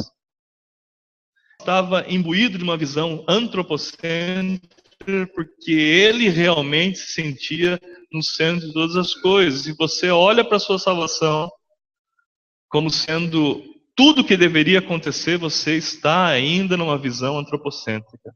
Estava 1.60 2.04
imbuído 2.08 2.58
de 2.58 2.64
uma 2.64 2.76
visão 2.76 3.24
antropocêntrica, 3.28 4.66
porque 5.34 5.72
ele 5.72 6.28
realmente 6.28 6.98
se 6.98 7.12
sentia 7.12 7.80
no 8.12 8.22
centro 8.22 8.66
de 8.66 8.72
todas 8.72 8.96
as 8.96 9.14
coisas. 9.14 9.66
E 9.66 9.72
você 9.72 10.10
olha 10.10 10.44
para 10.44 10.56
a 10.56 10.60
sua 10.60 10.78
salvação 10.78 11.50
como 12.68 12.90
sendo 12.90 13.62
tudo 13.94 14.24
que 14.24 14.36
deveria 14.36 14.80
acontecer, 14.80 15.38
você 15.38 15.76
está 15.76 16.26
ainda 16.26 16.76
numa 16.76 16.98
visão 16.98 17.38
antropocêntrica. 17.38 18.34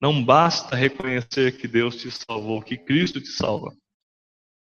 Não 0.00 0.22
basta 0.22 0.76
reconhecer 0.76 1.56
que 1.58 1.66
Deus 1.66 1.96
te 1.96 2.10
salvou, 2.10 2.60
que 2.60 2.76
Cristo 2.76 3.20
te 3.20 3.28
salva. 3.28 3.74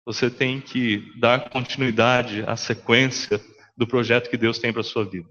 Você 0.04 0.30
tem 0.30 0.60
que 0.60 1.12
dar 1.18 1.50
continuidade 1.50 2.42
à 2.46 2.56
sequência 2.56 3.40
do 3.76 3.86
projeto 3.86 4.30
que 4.30 4.36
Deus 4.36 4.58
tem 4.58 4.72
para 4.72 4.80
a 4.80 4.84
sua 4.84 5.04
vida. 5.04 5.28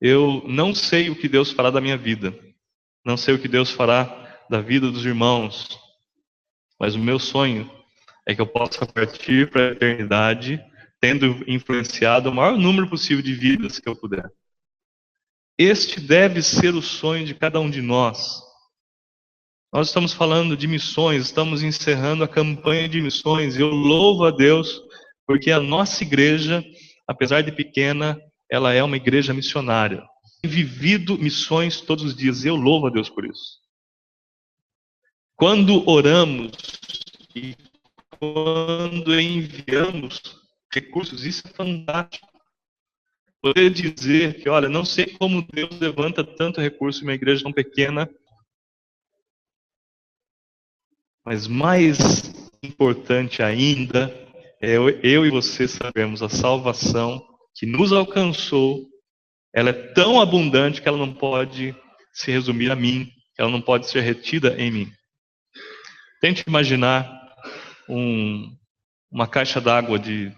Eu 0.00 0.42
não 0.46 0.74
sei 0.74 1.08
o 1.08 1.16
que 1.16 1.28
Deus 1.28 1.50
fará 1.50 1.70
da 1.70 1.80
minha 1.80 1.96
vida, 1.96 2.38
não 3.04 3.16
sei 3.16 3.34
o 3.34 3.38
que 3.38 3.48
Deus 3.48 3.70
fará 3.70 4.44
da 4.50 4.60
vida 4.60 4.90
dos 4.90 5.04
irmãos, 5.04 5.78
mas 6.78 6.94
o 6.94 6.98
meu 6.98 7.18
sonho 7.18 7.70
é 8.26 8.34
que 8.34 8.40
eu 8.40 8.46
possa 8.46 8.84
partir 8.84 9.50
para 9.50 9.68
a 9.68 9.72
eternidade 9.72 10.62
tendo 11.00 11.44
influenciado 11.46 12.30
o 12.30 12.34
maior 12.34 12.58
número 12.58 12.88
possível 12.88 13.22
de 13.22 13.32
vidas 13.32 13.78
que 13.78 13.88
eu 13.88 13.96
puder. 13.96 14.30
Este 15.58 16.00
deve 16.00 16.42
ser 16.42 16.74
o 16.74 16.82
sonho 16.82 17.24
de 17.24 17.34
cada 17.34 17.60
um 17.60 17.70
de 17.70 17.80
nós. 17.80 18.42
Nós 19.72 19.88
estamos 19.88 20.12
falando 20.12 20.56
de 20.56 20.66
missões, 20.66 21.22
estamos 21.22 21.62
encerrando 21.62 22.22
a 22.24 22.28
campanha 22.28 22.88
de 22.88 23.00
missões. 23.00 23.56
Eu 23.56 23.68
louvo 23.68 24.24
a 24.24 24.30
Deus 24.30 24.80
porque 25.26 25.50
a 25.50 25.60
nossa 25.60 26.04
igreja, 26.04 26.64
apesar 27.06 27.42
de 27.42 27.50
pequena, 27.50 28.16
ela 28.50 28.72
é 28.72 28.82
uma 28.82 28.96
igreja 28.96 29.34
missionária. 29.34 30.02
Tem 30.40 30.50
vivido 30.50 31.18
missões 31.18 31.80
todos 31.80 32.04
os 32.04 32.16
dias. 32.16 32.44
Eu 32.44 32.54
louvo 32.54 32.86
a 32.86 32.90
Deus 32.90 33.10
por 33.10 33.26
isso. 33.26 33.60
Quando 35.34 35.86
oramos 35.88 36.52
e 37.34 37.54
quando 38.18 39.20
enviamos 39.20 40.20
recursos, 40.72 41.24
isso 41.24 41.42
é 41.46 41.50
fantástico. 41.50 42.26
Poder 43.42 43.70
dizer 43.70 44.40
que, 44.40 44.48
olha, 44.48 44.68
não 44.68 44.84
sei 44.84 45.06
como 45.06 45.46
Deus 45.52 45.78
levanta 45.78 46.24
tanto 46.24 46.60
recurso 46.60 47.00
em 47.00 47.08
uma 47.08 47.14
igreja 47.14 47.42
tão 47.42 47.52
pequena, 47.52 48.08
mas 51.26 51.48
mais 51.48 51.98
importante 52.62 53.42
ainda 53.42 54.14
é 54.62 54.76
eu 54.76 55.26
e 55.26 55.30
você 55.30 55.66
sabermos 55.66 56.22
a 56.22 56.28
salvação 56.28 57.20
que 57.52 57.66
nos 57.66 57.92
alcançou. 57.92 58.86
Ela 59.52 59.70
é 59.70 59.72
tão 59.72 60.20
abundante 60.20 60.80
que 60.80 60.88
ela 60.88 60.96
não 60.96 61.12
pode 61.12 61.74
se 62.12 62.30
resumir 62.30 62.70
a 62.70 62.76
mim, 62.76 63.10
ela 63.36 63.50
não 63.50 63.60
pode 63.60 63.88
ser 63.88 64.02
retida 64.02 64.54
em 64.56 64.70
mim. 64.70 64.92
Tente 66.20 66.44
imaginar 66.46 67.10
um, 67.88 68.56
uma 69.10 69.26
caixa 69.26 69.60
d'água 69.60 69.98
de 69.98 70.32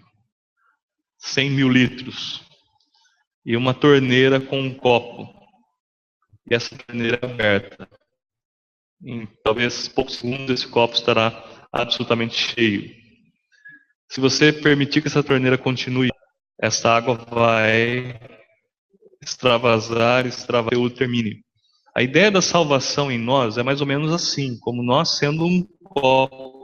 100 1.19 1.51
mil 1.51 1.69
litros 1.69 2.41
e 3.45 3.55
uma 3.55 3.75
torneira 3.75 4.41
com 4.41 4.59
um 4.59 4.73
copo. 4.73 5.31
E 6.49 6.55
essa 6.55 6.75
torneira 6.75 7.19
é 7.21 7.25
aberta 7.25 7.98
em 9.03 9.27
talvez 9.43 9.87
poucos 9.87 10.15
segundos 10.15 10.49
esse 10.49 10.67
copo 10.67 10.95
estará 10.95 11.43
absolutamente 11.71 12.35
cheio. 12.35 12.93
Se 14.09 14.19
você 14.19 14.51
permitir 14.51 15.01
que 15.01 15.07
essa 15.07 15.23
torneira 15.23 15.57
continue, 15.57 16.09
essa 16.59 16.89
água 16.89 17.15
vai 17.15 18.19
extravasar, 19.21 20.25
extravasar, 20.25 20.79
o 20.79 20.89
termine. 20.89 21.43
A 21.95 22.01
ideia 22.01 22.31
da 22.31 22.41
salvação 22.41 23.11
em 23.11 23.17
nós 23.17 23.57
é 23.57 23.63
mais 23.63 23.81
ou 23.81 23.87
menos 23.87 24.11
assim, 24.11 24.57
como 24.59 24.83
nós 24.83 25.17
sendo 25.17 25.45
um 25.45 25.63
copo 25.83 26.59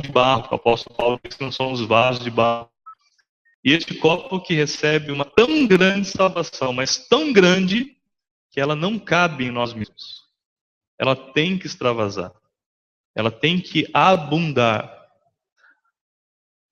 de 0.00 0.08
barro, 0.10 0.48
o 0.50 0.54
apóstolo 0.54 0.96
Paulo 0.96 1.20
diz 1.22 1.36
que 1.36 1.44
não 1.44 1.52
somos 1.52 1.80
vasos 1.80 2.22
de 2.22 2.30
barro. 2.30 2.68
E 3.64 3.72
este 3.72 3.94
copo 3.94 4.40
que 4.40 4.54
recebe 4.54 5.10
uma 5.10 5.24
tão 5.24 5.66
grande 5.66 6.08
salvação, 6.08 6.72
mas 6.72 7.08
tão 7.08 7.32
grande, 7.32 7.93
que 8.54 8.60
ela 8.60 8.76
não 8.76 9.00
cabe 9.00 9.46
em 9.46 9.50
nós 9.50 9.74
mesmos. 9.74 10.22
Ela 10.96 11.16
tem 11.16 11.58
que 11.58 11.66
extravasar. 11.66 12.32
Ela 13.12 13.32
tem 13.32 13.60
que 13.60 13.84
abundar. 13.92 14.96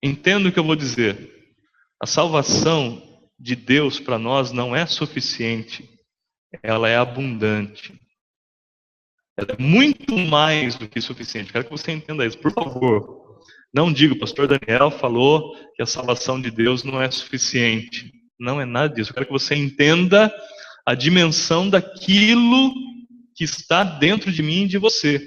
Entendo 0.01 0.49
o 0.49 0.53
que 0.53 0.61
eu 0.61 0.64
vou 0.64 0.77
dizer. 0.77 1.57
A 2.01 2.07
salvação 2.07 3.03
de 3.37 3.57
Deus 3.57 3.99
para 3.99 4.16
nós 4.16 4.53
não 4.53 4.77
é 4.77 4.87
suficiente. 4.87 5.90
Ela 6.62 6.88
é 6.88 6.97
abundante. 6.97 8.01
Ela 9.37 9.57
é 9.59 9.61
muito 9.61 10.16
mais 10.16 10.77
do 10.77 10.88
que 10.88 11.01
suficiente. 11.01 11.51
Quero 11.51 11.64
que 11.64 11.71
você 11.73 11.90
entenda 11.90 12.25
isso. 12.25 12.38
Por 12.38 12.53
favor, 12.53 13.40
não 13.75 13.92
diga, 13.92 14.14
o 14.14 14.21
pastor 14.21 14.47
Daniel 14.47 14.92
falou 14.92 15.53
que 15.75 15.83
a 15.83 15.87
salvação 15.87 16.40
de 16.40 16.51
Deus 16.53 16.85
não 16.85 17.03
é 17.03 17.11
suficiente. 17.11 18.12
Não 18.38 18.61
é 18.61 18.64
nada 18.64 18.95
disso. 18.95 19.11
Eu 19.11 19.14
quero 19.14 19.27
que 19.27 19.33
você 19.33 19.57
entenda 19.57 20.33
a 20.85 20.95
dimensão 20.95 21.68
daquilo 21.68 22.73
que 23.35 23.45
está 23.45 23.83
dentro 23.85 24.33
de 24.33 24.42
mim 24.42 24.64
e 24.64 24.68
de 24.68 24.79
você. 24.79 25.27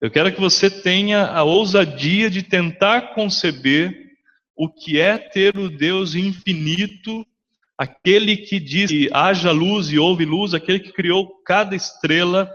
Eu 0.00 0.10
quero 0.10 0.32
que 0.32 0.40
você 0.40 0.70
tenha 0.70 1.26
a 1.26 1.42
ousadia 1.42 2.28
de 2.28 2.42
tentar 2.42 3.14
conceber 3.14 4.04
o 4.56 4.68
que 4.68 5.00
é 5.00 5.18
ter 5.18 5.56
o 5.56 5.68
Deus 5.68 6.14
infinito, 6.14 7.26
aquele 7.76 8.36
que 8.36 8.60
diz 8.60 8.90
que 8.90 9.10
haja 9.12 9.50
luz 9.50 9.90
e 9.90 9.98
houve 9.98 10.24
luz, 10.24 10.54
aquele 10.54 10.78
que 10.78 10.92
criou 10.92 11.42
cada 11.44 11.74
estrela, 11.74 12.50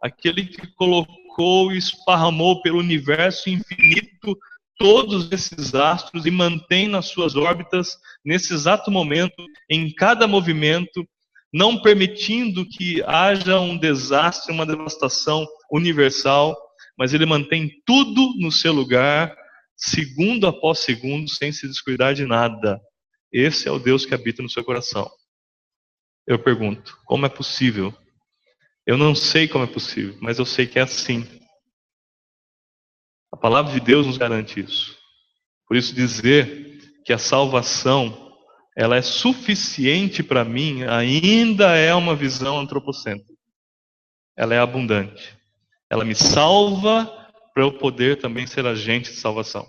aquele 0.00 0.44
que 0.44 0.66
colocou 0.74 1.72
e 1.72 1.78
esparramou 1.78 2.62
pelo 2.62 2.78
universo 2.78 3.50
infinito 3.50 4.38
todos 4.82 5.30
esses 5.30 5.76
astros 5.76 6.26
e 6.26 6.30
mantém 6.30 6.88
nas 6.88 7.06
suas 7.06 7.36
órbitas, 7.36 7.96
nesse 8.24 8.52
exato 8.52 8.90
momento, 8.90 9.46
em 9.70 9.94
cada 9.94 10.26
movimento, 10.26 11.08
não 11.54 11.80
permitindo 11.80 12.66
que 12.68 13.00
haja 13.04 13.60
um 13.60 13.78
desastre, 13.78 14.52
uma 14.52 14.66
devastação 14.66 15.46
universal, 15.70 16.56
mas 16.98 17.14
ele 17.14 17.24
mantém 17.24 17.70
tudo 17.86 18.34
no 18.40 18.50
seu 18.50 18.72
lugar, 18.72 19.32
segundo 19.76 20.48
após 20.48 20.80
segundo, 20.80 21.30
sem 21.30 21.52
se 21.52 21.68
descuidar 21.68 22.12
de 22.12 22.26
nada. 22.26 22.80
Esse 23.32 23.68
é 23.68 23.70
o 23.70 23.78
Deus 23.78 24.04
que 24.04 24.14
habita 24.14 24.42
no 24.42 24.50
seu 24.50 24.64
coração. 24.64 25.08
Eu 26.26 26.40
pergunto, 26.40 26.98
como 27.04 27.24
é 27.24 27.28
possível? 27.28 27.94
Eu 28.84 28.98
não 28.98 29.14
sei 29.14 29.46
como 29.46 29.62
é 29.62 29.68
possível, 29.68 30.18
mas 30.20 30.40
eu 30.40 30.44
sei 30.44 30.66
que 30.66 30.80
é 30.80 30.82
assim. 30.82 31.24
A 33.32 33.36
palavra 33.36 33.72
de 33.72 33.80
Deus 33.80 34.06
nos 34.06 34.18
garante 34.18 34.60
isso. 34.60 34.96
Por 35.66 35.76
isso 35.76 35.94
dizer 35.94 36.78
que 37.04 37.12
a 37.12 37.18
salvação 37.18 38.30
ela 38.76 38.96
é 38.96 39.02
suficiente 39.02 40.22
para 40.22 40.44
mim 40.44 40.82
ainda 40.84 41.76
é 41.76 41.94
uma 41.94 42.14
visão 42.14 42.58
antropocêntrica. 42.58 43.32
Ela 44.36 44.54
é 44.54 44.58
abundante. 44.58 45.36
Ela 45.90 46.04
me 46.04 46.14
salva 46.14 47.06
para 47.52 47.62
eu 47.62 47.72
poder 47.72 48.18
também 48.18 48.46
ser 48.46 48.66
agente 48.66 49.10
de 49.10 49.16
salvação. 49.16 49.66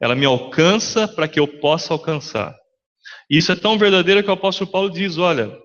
Ela 0.00 0.14
me 0.14 0.24
alcança 0.24 1.08
para 1.08 1.26
que 1.26 1.40
eu 1.40 1.48
possa 1.48 1.92
alcançar. 1.92 2.56
E 3.28 3.38
isso 3.38 3.50
é 3.50 3.56
tão 3.56 3.76
verdadeiro 3.76 4.22
que 4.22 4.30
o 4.30 4.34
apóstolo 4.34 4.70
Paulo 4.70 4.88
diz: 4.88 5.18
olha, 5.18 5.58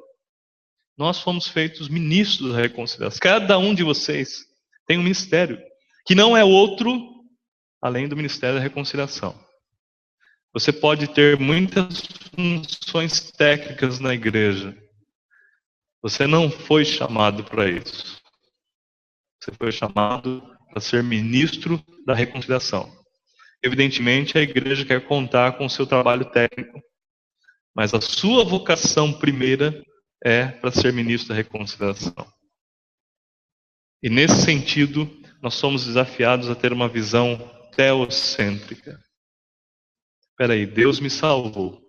nós 0.97 1.19
fomos 1.19 1.47
feitos 1.47 1.87
ministros 1.87 2.53
da 2.53 2.61
reconciliação. 2.61 3.19
Cada 3.21 3.59
um 3.59 3.75
de 3.75 3.83
vocês 3.83 4.39
tem 4.87 4.97
um 4.97 5.03
ministério 5.03 5.61
que 6.07 6.15
não 6.15 6.35
é 6.35 6.43
outro 6.43 7.12
além 7.83 8.07
do 8.07 8.15
ministério 8.15 8.55
da 8.55 8.63
reconciliação. 8.63 9.37
Você 10.53 10.71
pode 10.71 11.13
ter 11.13 11.37
muitas 11.37 12.01
funções 12.33 13.29
técnicas 13.31 13.99
na 13.99 14.13
igreja. 14.13 14.73
Você 16.01 16.25
não 16.25 16.49
foi 16.49 16.85
chamado 16.85 17.43
para 17.43 17.69
isso. 17.69 18.21
Você 19.37 19.51
foi 19.57 19.69
chamado 19.73 20.41
para 20.69 20.79
ser 20.79 21.03
ministro 21.03 21.83
da 22.05 22.13
reconciliação. 22.13 22.89
Evidentemente, 23.61 24.37
a 24.37 24.41
igreja 24.41 24.85
quer 24.85 25.05
contar 25.05 25.57
com 25.57 25.65
o 25.65 25.69
seu 25.69 25.85
trabalho 25.85 26.31
técnico, 26.31 26.81
mas 27.75 27.93
a 27.93 27.99
sua 27.99 28.45
vocação 28.45 29.11
primeira 29.11 29.83
é 30.23 30.45
para 30.47 30.71
ser 30.71 30.93
ministro 30.93 31.29
da 31.29 31.35
reconciliação. 31.35 32.25
E 34.01 34.09
nesse 34.09 34.41
sentido, 34.41 35.05
nós 35.41 35.55
somos 35.55 35.85
desafiados 35.85 36.49
a 36.49 36.55
ter 36.55 36.71
uma 36.71 36.87
visão 36.87 37.37
teocêntrica. 37.75 38.99
Espera 40.29 40.53
aí, 40.53 40.65
Deus 40.65 40.99
me 40.99 41.09
salvou, 41.09 41.79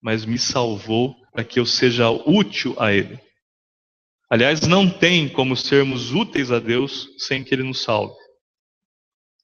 mas 0.00 0.24
me 0.24 0.38
salvou 0.38 1.16
para 1.32 1.44
que 1.44 1.58
eu 1.58 1.66
seja 1.66 2.10
útil 2.10 2.76
a 2.78 2.92
Ele. 2.92 3.18
Aliás, 4.30 4.60
não 4.62 4.88
tem 4.88 5.28
como 5.28 5.56
sermos 5.56 6.12
úteis 6.12 6.50
a 6.50 6.58
Deus 6.58 7.08
sem 7.18 7.42
que 7.42 7.54
Ele 7.54 7.62
nos 7.62 7.82
salve. 7.82 8.14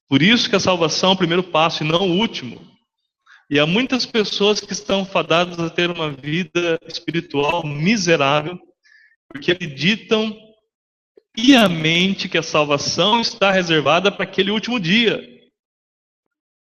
Por 0.09 0.23
isso 0.23 0.49
que 0.49 0.57
a 0.57 0.61
salvação 0.61 1.11
é 1.11 1.13
o 1.15 1.17
primeiro 1.17 1.43
passo 1.43 1.83
e 1.83 1.87
não 1.87 2.09
o 2.09 2.19
último. 2.19 2.61
E 3.51 3.59
há 3.59 3.67
muitas 3.67 4.07
pessoas 4.07 4.61
que 4.61 4.73
estão 4.73 5.05
fadadas 5.05 5.59
a 5.59 5.69
ter 5.69 5.91
uma 5.91 6.11
vida 6.11 6.79
espiritual 6.87 7.67
miserável, 7.67 8.59
porque 9.29 9.53
acreditam 9.53 10.37
piamente 11.33 12.29
que 12.29 12.39
a 12.39 12.43
salvação 12.43 13.21
está 13.21 13.51
reservada 13.51 14.13
para 14.13 14.25
aquele 14.25 14.51
último 14.51 14.79
dia 14.79 15.32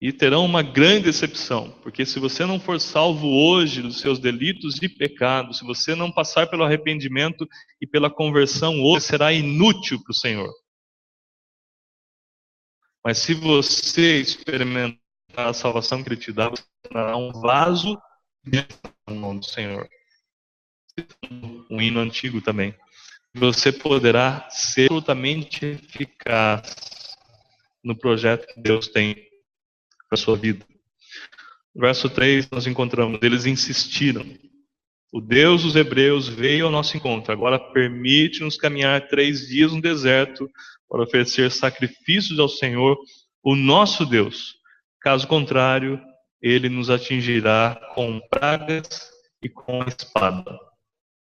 e 0.02 0.12
terão 0.12 0.44
uma 0.44 0.64
grande 0.64 1.06
decepção, 1.06 1.70
porque 1.84 2.08
se 2.08 2.20
você 2.20 2.44
não 2.44 2.60
for 2.60 2.82
salvo 2.82 3.28
hoje 3.28 3.84
dos 3.84 4.00
seus 4.00 4.18
delitos 4.18 4.82
e 4.82 4.90
pecados, 4.90 5.60
se 5.60 5.64
você 5.64 5.94
não 5.94 6.12
passar 6.12 6.48
pelo 6.48 6.64
arrependimento 6.64 7.48
e 7.80 7.86
pela 7.86 8.10
conversão 8.10 8.82
hoje, 8.82 9.06
será 9.06 9.32
inútil 9.32 10.02
para 10.02 10.12
o 10.12 10.16
Senhor. 10.16 10.52
Mas 13.06 13.20
se 13.20 13.36
você 13.36 14.20
experimentar 14.20 14.98
a 15.36 15.54
salvação 15.54 16.02
que 16.02 16.10
Ele 16.10 16.18
te 16.18 16.32
dá, 16.32 16.50
você 16.50 16.64
será 16.88 17.16
um 17.16 17.32
vaso 17.32 17.96
no 19.08 19.16
nome 19.16 19.40
do 19.40 19.46
Senhor. 19.46 19.88
Um 21.70 21.80
hino 21.80 22.00
antigo 22.00 22.42
também. 22.42 22.76
Você 23.36 23.72
poderá 23.72 24.50
ser 24.50 24.86
absolutamente 24.86 25.66
eficaz 25.66 26.76
no 27.84 27.96
projeto 27.96 28.48
que 28.48 28.60
Deus 28.60 28.88
tem 28.88 29.31
para 30.12 30.18
sua 30.18 30.36
vida. 30.36 30.66
Verso 31.74 32.10
3, 32.10 32.50
nós 32.52 32.68
encontramos, 32.68 33.22
eles 33.24 33.46
insistiram. 33.46 34.26
O 35.10 35.22
Deus 35.22 35.64
dos 35.64 35.76
Hebreus 35.78 36.28
veio 36.28 36.66
ao 36.66 36.72
nosso 36.72 36.98
encontro. 36.98 37.32
Agora 37.32 37.58
permite-nos 37.58 38.58
caminhar 38.58 39.08
três 39.08 39.48
dias 39.48 39.72
no 39.72 39.82
deserto 39.82 40.50
para 40.90 41.04
oferecer 41.04 41.50
sacrifícios 41.50 42.40
ao 42.40 42.50
Senhor, 42.50 42.98
o 43.42 43.56
nosso 43.56 44.06
Deus. 44.06 44.56
Caso 45.00 45.26
contrário, 45.28 46.00
ele 46.42 46.68
nos 46.68 46.90
atingirá 46.90 47.80
com 47.96 48.20
pragas 48.30 49.10
e 49.42 49.48
com 49.48 49.82
espada. 49.84 50.60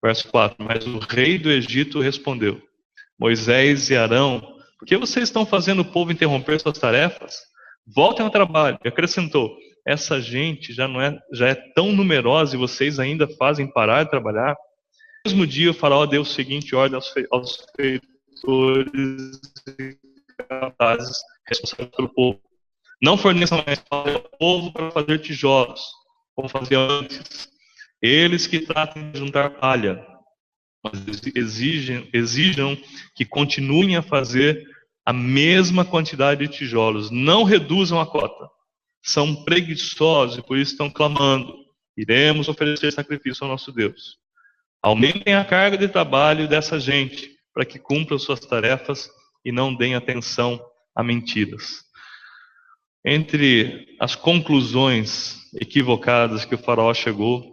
Verso 0.02 0.30
4: 0.30 0.64
Mas 0.64 0.88
o 0.88 1.00
rei 1.00 1.38
do 1.38 1.52
Egito 1.52 2.00
respondeu: 2.00 2.62
Moisés 3.20 3.90
e 3.90 3.98
Arão, 3.98 4.40
por 4.80 4.88
que 4.88 4.96
vocês 4.96 5.28
estão 5.28 5.46
fazendo 5.46 5.82
o 5.82 5.92
povo 5.92 6.12
interromper 6.12 6.60
suas 6.60 6.78
tarefas? 6.78 7.48
Voltem 7.88 8.26
ao 8.26 8.32
trabalho. 8.32 8.78
Acrescentou: 8.84 9.58
essa 9.86 10.20
gente 10.20 10.74
já 10.74 10.88
não 10.88 11.02
é 11.02 11.18
já 11.32 11.48
é 11.48 11.56
tão 11.56 11.94
numerosa 11.94 12.56
e 12.56 12.60
vocês 12.60 13.00
ainda 13.00 13.26
fazem 13.38 13.72
parar 13.72 14.04
de 14.04 14.10
trabalhar. 14.10 14.56
No 15.26 15.32
mesmo 15.32 15.48
dia, 15.48 15.72
o 15.72 15.74
faraó 15.74 16.06
deu 16.06 16.24
a 16.24 16.26
seguinte 16.26 16.76
ordem 16.76 16.96
aos, 16.96 17.08
fe 17.10 17.26
aos 17.32 17.66
feitores 17.76 19.42
e 19.80 19.98
capazes 20.50 21.18
responsáveis 21.48 21.96
pelo 21.96 22.10
povo: 22.10 22.42
não 23.02 23.18
forneçam 23.18 23.64
mais 23.66 23.82
ao 23.90 24.20
povo 24.38 24.74
para 24.74 24.92
fazer 24.92 25.20
tijolos, 25.20 25.82
como 26.36 26.50
faziam 26.50 26.90
antes. 26.90 27.48
Eles 28.02 28.46
que 28.46 28.60
tratem 28.60 29.12
de 29.12 29.20
juntar 29.20 29.50
palha, 29.52 30.06
mas 30.84 31.22
exigem, 31.34 32.10
exijam 32.14 32.78
que 33.16 33.26
continuem 33.26 33.96
a 33.96 34.02
fazer 34.02 34.64
a 35.08 35.14
mesma 35.14 35.86
quantidade 35.86 36.46
de 36.46 36.54
tijolos. 36.54 37.10
Não 37.10 37.46
reduzam 37.46 37.98
a 38.02 38.06
cota. 38.06 38.50
São 39.02 39.46
preguiçosos 39.46 40.38
e 40.38 40.42
por 40.42 40.58
isso 40.58 40.74
estão 40.74 40.90
clamando. 40.90 41.56
Iremos 41.96 42.50
oferecer 42.50 42.92
sacrifício 42.92 43.46
ao 43.46 43.50
nosso 43.50 43.72
Deus. 43.72 44.18
Aumentem 44.84 45.34
a 45.34 45.46
carga 45.46 45.78
de 45.78 45.88
trabalho 45.88 46.46
dessa 46.46 46.78
gente 46.78 47.38
para 47.54 47.64
que 47.64 47.80
cumpram 47.80 48.20
suas 48.20 48.42
tarefas 48.42 49.10
e 49.46 49.52
não 49.52 49.74
deem 49.74 49.96
atenção 49.96 50.62
a 50.94 51.02
mentiras. 51.02 51.86
Entre 53.06 53.96
as 54.02 54.14
conclusões 54.14 55.38
equivocadas 55.54 56.44
que 56.44 56.54
o 56.54 56.58
faraó 56.58 56.94
chegou, 56.94 57.50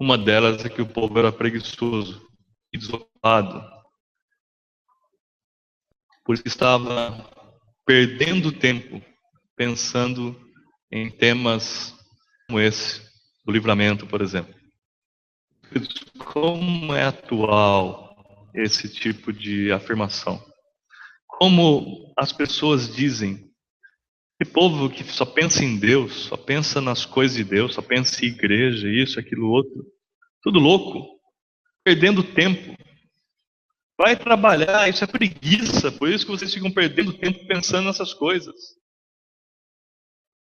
uma 0.00 0.18
delas 0.18 0.64
é 0.64 0.68
que 0.68 0.82
o 0.82 0.86
povo 0.86 1.16
era 1.16 1.30
preguiçoso 1.30 2.20
e 2.72 2.76
desocupado 2.76 3.75
por 6.26 6.34
isso 6.34 6.46
estava 6.46 7.24
perdendo 7.86 8.50
tempo 8.50 9.00
pensando 9.56 10.36
em 10.92 11.08
temas 11.08 11.94
como 12.46 12.60
esse, 12.60 13.00
do 13.44 13.52
livramento, 13.52 14.06
por 14.06 14.20
exemplo. 14.20 14.54
Como 16.18 16.92
é 16.94 17.04
atual 17.04 18.16
esse 18.54 18.88
tipo 18.88 19.32
de 19.32 19.72
afirmação? 19.72 20.44
Como 21.26 22.12
as 22.16 22.32
pessoas 22.32 22.94
dizem, 22.94 23.50
esse 24.40 24.50
povo 24.52 24.90
que 24.90 25.04
só 25.04 25.24
pensa 25.24 25.64
em 25.64 25.78
Deus, 25.78 26.24
só 26.24 26.36
pensa 26.36 26.80
nas 26.80 27.06
coisas 27.06 27.36
de 27.36 27.44
Deus, 27.44 27.74
só 27.74 27.82
pensa 27.82 28.24
em 28.24 28.28
igreja, 28.28 28.88
isso, 28.88 29.18
aquilo, 29.18 29.48
outro, 29.48 29.86
tudo 30.42 30.58
louco, 30.58 31.18
perdendo 31.84 32.22
tempo, 32.22 32.76
Vai 33.98 34.14
trabalhar, 34.14 34.88
isso 34.88 35.02
é 35.04 35.06
preguiça, 35.06 35.90
por 35.90 36.08
isso 36.08 36.26
que 36.26 36.32
vocês 36.32 36.52
ficam 36.52 36.70
perdendo 36.70 37.16
tempo 37.16 37.46
pensando 37.46 37.86
nessas 37.86 38.12
coisas. 38.12 38.54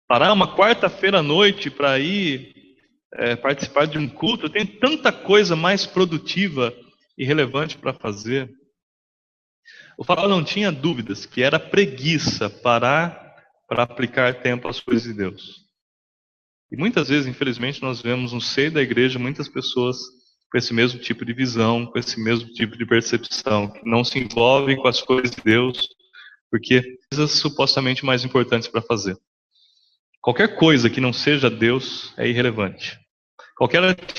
Parar 0.07 0.33
uma 0.33 0.57
quarta-feira 0.57 1.21
à 1.21 1.23
noite 1.23 1.71
para 1.71 1.99
ir 1.99 2.53
é, 3.15 3.37
participar 3.37 3.87
de 3.87 3.97
um 3.97 4.09
culto, 4.09 4.51
tem 4.51 4.67
tanta 4.67 5.11
coisa 5.11 5.57
mais 5.57 5.87
produtiva 5.87 6.75
e 7.17 7.25
relevante 7.25 7.79
para 7.79 7.95
fazer. 7.95 8.53
O 9.97 10.05
faraó 10.05 10.29
não 10.29 10.45
tinha 10.45 10.71
dúvidas 10.71 11.25
que 11.25 11.43
era 11.43 11.59
preguiça 11.59 12.51
parar 12.51 13.37
para 13.69 13.85
aplicar 13.85 14.43
tempo 14.43 14.69
às 14.69 14.81
coisas 14.81 15.05
de 15.05 15.15
Deus. 15.15 15.65
E 16.71 16.77
muitas 16.77 17.09
vezes, 17.09 17.27
infelizmente, 17.27 17.83
nós 17.83 18.01
vemos 18.01 18.33
no 18.33 18.41
seio 18.41 18.71
da 18.71 18.83
igreja 18.83 19.19
muitas 19.19 19.49
pessoas 19.49 19.99
com 20.51 20.59
esse 20.59 20.75
mesmo 20.75 20.99
tipo 20.99 21.25
de 21.25 21.33
visão, 21.33 21.87
com 21.87 21.99
esse 21.99 22.21
mesmo 22.21 22.49
tipo 22.53 22.77
de 22.77 22.85
percepção, 22.85 23.71
que 23.71 23.89
não 23.89 24.03
se 24.03 24.19
envolvem 24.19 24.77
com 24.77 24.89
as 24.89 25.01
coisas 25.01 25.31
de 25.31 25.41
Deus, 25.43 25.89
porque 26.51 26.83
coisas 27.11 27.31
supostamente 27.33 28.05
mais 28.05 28.25
importantes 28.25 28.67
para 28.67 28.83
fazer. 28.83 29.17
Qualquer 30.21 30.57
coisa 30.57 30.91
que 30.91 31.01
não 31.01 31.13
seja 31.13 31.49
Deus 31.49 32.13
é 32.17 32.29
irrelevante. 32.29 32.99
Qualquer 33.57 33.85
atividade 33.85 34.19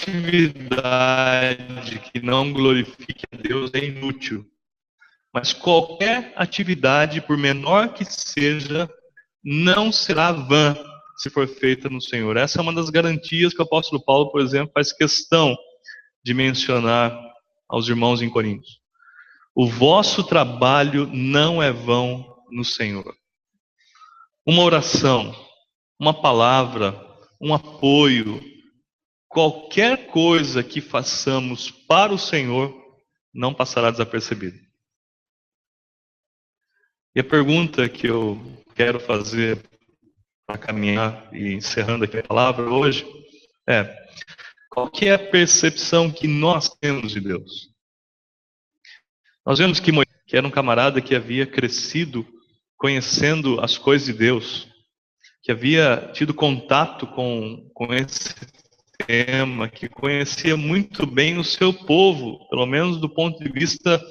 que 2.00 2.22
não 2.22 2.54
glorifique 2.54 3.26
a 3.32 3.38
Deus 3.38 3.70
é 3.74 3.84
inútil. 3.86 4.46
Mas 5.34 5.52
qualquer 5.52 6.32
atividade, 6.36 7.22
por 7.22 7.38
menor 7.38 7.94
que 7.94 8.06
seja, 8.06 8.90
não 9.44 9.92
será 9.92 10.32
vã 10.32 10.78
se 11.18 11.30
for 11.30 11.48
feita 11.48 11.90
no 11.90 12.02
Senhor. 12.02 12.38
Essa 12.38 12.60
é 12.60 12.62
uma 12.62 12.74
das 12.74 12.90
garantias 12.90 13.54
que 13.54 13.60
o 13.62 13.66
apóstolo 13.66 14.04
Paulo, 14.04 14.32
por 14.32 14.42
exemplo, 14.42 14.72
faz 14.74 14.92
questão 14.94 15.56
de 16.24 16.34
mencionar 16.34 17.18
aos 17.68 17.88
irmãos 17.88 18.22
em 18.22 18.30
Corinto. 18.30 18.68
O 19.56 19.68
vosso 19.68 20.24
trabalho 20.24 21.08
não 21.08 21.62
é 21.62 21.72
vão 21.72 22.38
no 22.50 22.64
Senhor. 22.64 23.16
Uma 24.46 24.64
oração, 24.64 25.36
uma 26.00 26.14
palavra, 26.14 27.00
um 27.40 27.54
apoio, 27.54 28.42
qualquer 29.28 30.08
coisa 30.08 30.64
que 30.64 30.82
façamos 30.82 31.72
para 31.72 32.14
o 32.14 32.20
Senhor 32.20 32.74
não 33.34 33.54
passará 33.54 33.92
desapercebido. 33.92 34.60
E 37.16 37.20
a 37.20 37.24
pergunta 37.24 37.90
que 37.90 38.08
eu 38.08 38.40
quero 38.76 39.00
fazer 39.00 39.62
para 40.46 40.58
caminhar 40.58 41.30
e 41.34 41.54
encerrando 41.54 42.06
aqui 42.06 42.18
a 42.18 42.24
palavra 42.24 42.70
hoje 42.70 43.06
é: 43.68 43.84
qual 44.72 44.90
que 44.90 45.06
é 45.06 45.14
a 45.14 45.20
percepção 45.20 46.10
que 46.10 46.28
nós 46.28 46.70
temos 46.70 47.12
de 47.12 47.20
Deus? 47.20 47.70
Nós 49.46 49.60
vemos 49.60 49.82
que 49.82 49.92
Moisés, 49.92 50.16
que 50.26 50.38
era 50.38 50.48
um 50.48 50.52
camarada 50.52 51.02
que 51.02 51.14
havia 51.14 51.46
crescido 51.46 52.26
conhecendo 52.78 53.60
as 53.60 53.78
coisas 53.78 54.08
de 54.08 54.14
Deus, 54.14 54.68
que 55.44 55.52
havia 55.52 56.10
tido 56.14 56.34
contato 56.34 57.06
com, 57.06 57.70
com 57.74 57.94
esse 57.94 58.34
tema, 59.06 59.68
que 59.68 59.90
conhecia 59.90 60.56
muito 60.56 61.06
bem 61.06 61.38
o 61.38 61.44
seu 61.44 61.74
povo, 61.74 62.48
pelo 62.50 62.66
menos 62.66 62.98
do 62.98 63.10
ponto 63.10 63.44
de 63.44 63.52
vista 63.52 64.02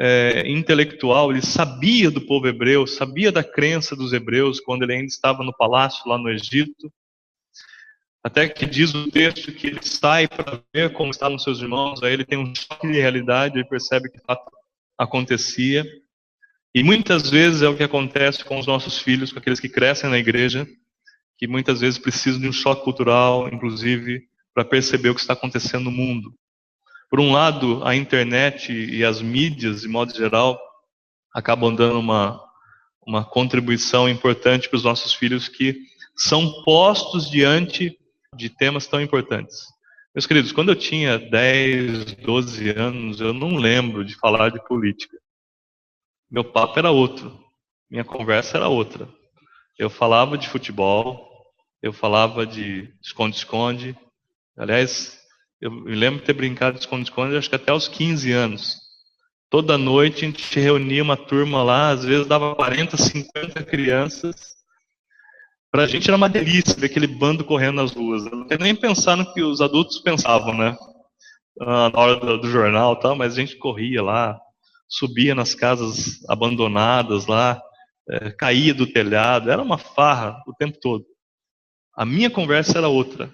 é, 0.00 0.48
intelectual, 0.48 1.30
ele 1.30 1.42
sabia 1.42 2.10
do 2.10 2.20
povo 2.22 2.48
hebreu, 2.48 2.86
sabia 2.86 3.30
da 3.30 3.44
crença 3.44 3.94
dos 3.94 4.14
hebreus 4.14 4.58
quando 4.58 4.84
ele 4.84 4.94
ainda 4.94 5.06
estava 5.06 5.44
no 5.44 5.54
palácio 5.54 6.08
lá 6.08 6.16
no 6.16 6.30
Egito. 6.30 6.90
Até 8.24 8.48
que 8.48 8.66
diz 8.66 8.94
o 8.94 9.10
texto 9.10 9.50
que 9.50 9.66
ele 9.66 9.82
sai 9.82 10.28
para 10.28 10.62
ver 10.72 10.92
como 10.92 11.10
estavam 11.10 11.38
seus 11.38 11.60
irmãos, 11.60 12.02
aí 12.02 12.12
ele 12.12 12.24
tem 12.24 12.38
um 12.38 12.54
choque 12.54 12.86
de 12.86 13.00
realidade, 13.00 13.58
ele 13.58 13.68
percebe 13.68 14.08
que 14.08 14.18
acontecia. 14.96 15.84
E 16.72 16.84
muitas 16.84 17.28
vezes 17.28 17.62
é 17.62 17.68
o 17.68 17.76
que 17.76 17.82
acontece 17.82 18.44
com 18.44 18.58
os 18.58 18.66
nossos 18.66 18.98
filhos, 18.98 19.32
com 19.32 19.40
aqueles 19.40 19.58
que 19.58 19.68
crescem 19.68 20.08
na 20.08 20.18
igreja, 20.18 20.66
que 21.36 21.48
muitas 21.48 21.80
vezes 21.80 21.98
precisam 21.98 22.40
de 22.40 22.48
um 22.48 22.52
choque 22.52 22.84
cultural, 22.84 23.48
inclusive, 23.48 24.22
para 24.54 24.64
perceber 24.64 25.10
o 25.10 25.14
que 25.14 25.20
está 25.20 25.32
acontecendo 25.32 25.84
no 25.84 25.90
mundo. 25.90 26.32
Por 27.10 27.18
um 27.18 27.32
lado, 27.32 27.84
a 27.84 27.96
internet 27.96 28.72
e 28.72 29.04
as 29.04 29.20
mídias, 29.20 29.80
de 29.82 29.88
modo 29.88 30.14
geral, 30.14 30.60
acabam 31.34 31.74
dando 31.74 31.98
uma, 31.98 32.40
uma 33.04 33.24
contribuição 33.24 34.08
importante 34.08 34.68
para 34.68 34.76
os 34.76 34.84
nossos 34.84 35.12
filhos 35.12 35.48
que 35.48 35.76
são 36.16 36.62
postos 36.62 37.28
diante 37.28 37.98
de 38.34 38.48
temas 38.48 38.86
tão 38.86 39.00
importantes. 39.00 39.66
Meus 40.14 40.26
queridos, 40.26 40.52
quando 40.52 40.70
eu 40.70 40.76
tinha 40.76 41.18
10, 41.18 42.16
12 42.16 42.70
anos, 42.70 43.20
eu 43.20 43.32
não 43.32 43.56
lembro 43.56 44.04
de 44.04 44.14
falar 44.14 44.50
de 44.50 44.62
política. 44.66 45.16
Meu 46.30 46.44
papo 46.44 46.78
era 46.78 46.90
outro, 46.90 47.38
minha 47.90 48.04
conversa 48.04 48.56
era 48.56 48.68
outra. 48.68 49.08
Eu 49.78 49.88
falava 49.88 50.36
de 50.36 50.48
futebol, 50.48 51.30
eu 51.82 51.92
falava 51.92 52.46
de 52.46 52.92
esconde-esconde. 53.02 53.96
Aliás, 54.56 55.18
eu 55.60 55.70
me 55.70 55.94
lembro 55.94 56.20
de 56.20 56.26
ter 56.26 56.32
brincado 56.32 56.74
de 56.74 56.80
esconde-esconde, 56.80 57.36
acho 57.36 57.48
que 57.48 57.56
até 57.56 57.70
aos 57.70 57.88
15 57.88 58.32
anos. 58.32 58.80
Toda 59.48 59.76
noite 59.76 60.24
a 60.24 60.28
gente 60.28 60.58
reunia 60.58 61.02
uma 61.02 61.16
turma 61.16 61.62
lá, 61.62 61.90
às 61.90 62.04
vezes 62.04 62.26
dava 62.26 62.54
40, 62.54 62.96
50 62.96 63.62
crianças. 63.64 64.61
Para 65.72 65.84
a 65.84 65.86
gente 65.86 66.06
era 66.06 66.18
uma 66.18 66.28
delícia 66.28 66.78
ver 66.78 66.86
aquele 66.86 67.06
bando 67.06 67.46
correndo 67.46 67.76
nas 67.76 67.92
ruas. 67.92 68.26
Eu 68.26 68.36
não 68.36 68.46
tenho 68.46 68.60
nem 68.60 68.76
pensar 68.76 69.16
no 69.16 69.32
que 69.32 69.42
os 69.42 69.62
adultos 69.62 69.98
pensavam, 70.00 70.54
né? 70.54 70.76
Ah, 71.58 71.88
na 71.88 71.98
hora 71.98 72.16
do, 72.16 72.38
do 72.38 72.50
jornal 72.50 72.94
tal, 72.96 73.16
mas 73.16 73.32
a 73.32 73.36
gente 73.40 73.56
corria 73.56 74.02
lá, 74.02 74.38
subia 74.86 75.34
nas 75.34 75.54
casas 75.54 76.22
abandonadas 76.28 77.26
lá, 77.26 77.58
é, 78.10 78.30
caía 78.32 78.74
do 78.74 78.86
telhado, 78.86 79.50
era 79.50 79.62
uma 79.62 79.78
farra 79.78 80.36
o 80.46 80.52
tempo 80.52 80.78
todo. 80.78 81.06
A 81.96 82.04
minha 82.04 82.28
conversa 82.28 82.76
era 82.76 82.88
outra. 82.88 83.32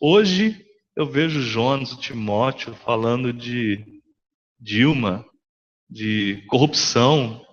Hoje 0.00 0.64
eu 0.96 1.04
vejo 1.04 1.42
Jonas, 1.42 1.92
o 1.92 2.00
Timóteo 2.00 2.74
falando 2.76 3.30
de 3.30 3.84
Dilma, 4.58 5.22
de 5.88 6.42
corrupção, 6.48 7.44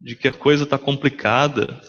de 0.00 0.14
que 0.14 0.28
a 0.28 0.32
coisa 0.32 0.62
está 0.62 0.78
complicada. 0.78 1.80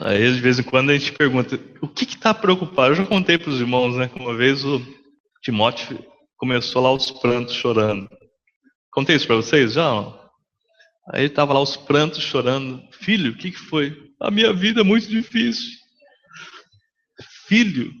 Aí, 0.00 0.32
de 0.32 0.40
vez 0.40 0.58
em 0.58 0.62
quando, 0.62 0.90
a 0.90 0.96
gente 0.96 1.12
pergunta: 1.12 1.60
o 1.82 1.88
que 1.88 2.04
está 2.04 2.32
preocupado? 2.32 2.92
Eu 2.92 2.96
já 2.96 3.06
contei 3.06 3.36
para 3.36 3.50
os 3.50 3.60
irmãos, 3.60 3.96
né? 3.96 4.10
Uma 4.16 4.34
vez 4.34 4.64
o 4.64 4.80
Timóteo 5.42 6.02
começou 6.36 6.82
lá 6.82 6.90
os 6.90 7.10
prantos 7.10 7.54
chorando. 7.54 8.08
Contei 8.90 9.16
isso 9.16 9.26
para 9.26 9.36
vocês 9.36 9.74
já? 9.74 10.20
Aí 11.12 11.26
estava 11.26 11.52
lá 11.52 11.60
os 11.60 11.76
prantos 11.76 12.22
chorando. 12.22 12.82
Filho, 12.92 13.32
o 13.32 13.36
que, 13.36 13.50
que 13.50 13.58
foi? 13.58 13.94
A 14.20 14.30
minha 14.30 14.52
vida 14.52 14.80
é 14.80 14.84
muito 14.84 15.06
difícil. 15.06 15.78
Filho, 17.46 17.92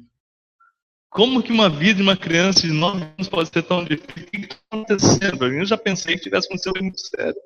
como 1.10 1.42
que 1.42 1.52
uma 1.52 1.68
vida 1.68 1.96
de 1.96 2.02
uma 2.02 2.16
criança 2.16 2.62
de 2.62 2.72
9 2.72 3.02
anos 3.02 3.28
pode 3.28 3.50
ser 3.50 3.62
tão 3.62 3.84
difícil? 3.84 4.22
O 4.22 4.30
que 4.30 4.38
está 4.38 4.56
acontecendo? 4.70 5.46
Eu 5.46 5.66
já 5.66 5.76
pensei 5.76 6.14
que 6.14 6.22
tivesse 6.22 6.46
acontecido 6.46 6.80
muito 6.80 7.00
sério. 7.00 7.40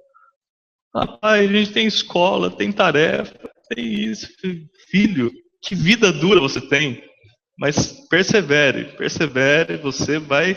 Rapaz, 0.94 1.50
a 1.50 1.52
gente 1.52 1.72
tem 1.72 1.86
escola, 1.86 2.50
tem 2.50 2.70
tarefa, 2.70 3.53
tem 3.74 4.10
isso. 4.10 4.28
Filho, 4.88 5.32
que 5.62 5.74
vida 5.74 6.12
dura 6.12 6.40
você 6.40 6.60
tem. 6.60 7.02
Mas 7.58 8.06
persevere, 8.08 8.96
persevere, 8.96 9.76
você 9.76 10.18
vai, 10.18 10.56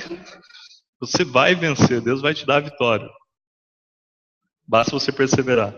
você 1.00 1.24
vai 1.24 1.56
vencer, 1.56 2.02
Deus 2.02 2.22
vai 2.22 2.34
te 2.34 2.46
dar 2.46 2.58
a 2.58 2.62
vitória. 2.62 3.08
Basta 4.68 4.92
você 4.92 5.12
perseverar. 5.12 5.76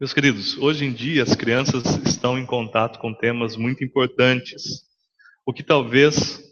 Meus 0.00 0.12
queridos, 0.12 0.56
hoje 0.58 0.84
em 0.84 0.92
dia 0.92 1.22
as 1.22 1.36
crianças 1.36 1.84
estão 2.06 2.38
em 2.38 2.46
contato 2.46 2.98
com 2.98 3.14
temas 3.14 3.56
muito 3.56 3.84
importantes 3.84 4.88
o 5.46 5.52
que 5.52 5.62
talvez 5.62 6.42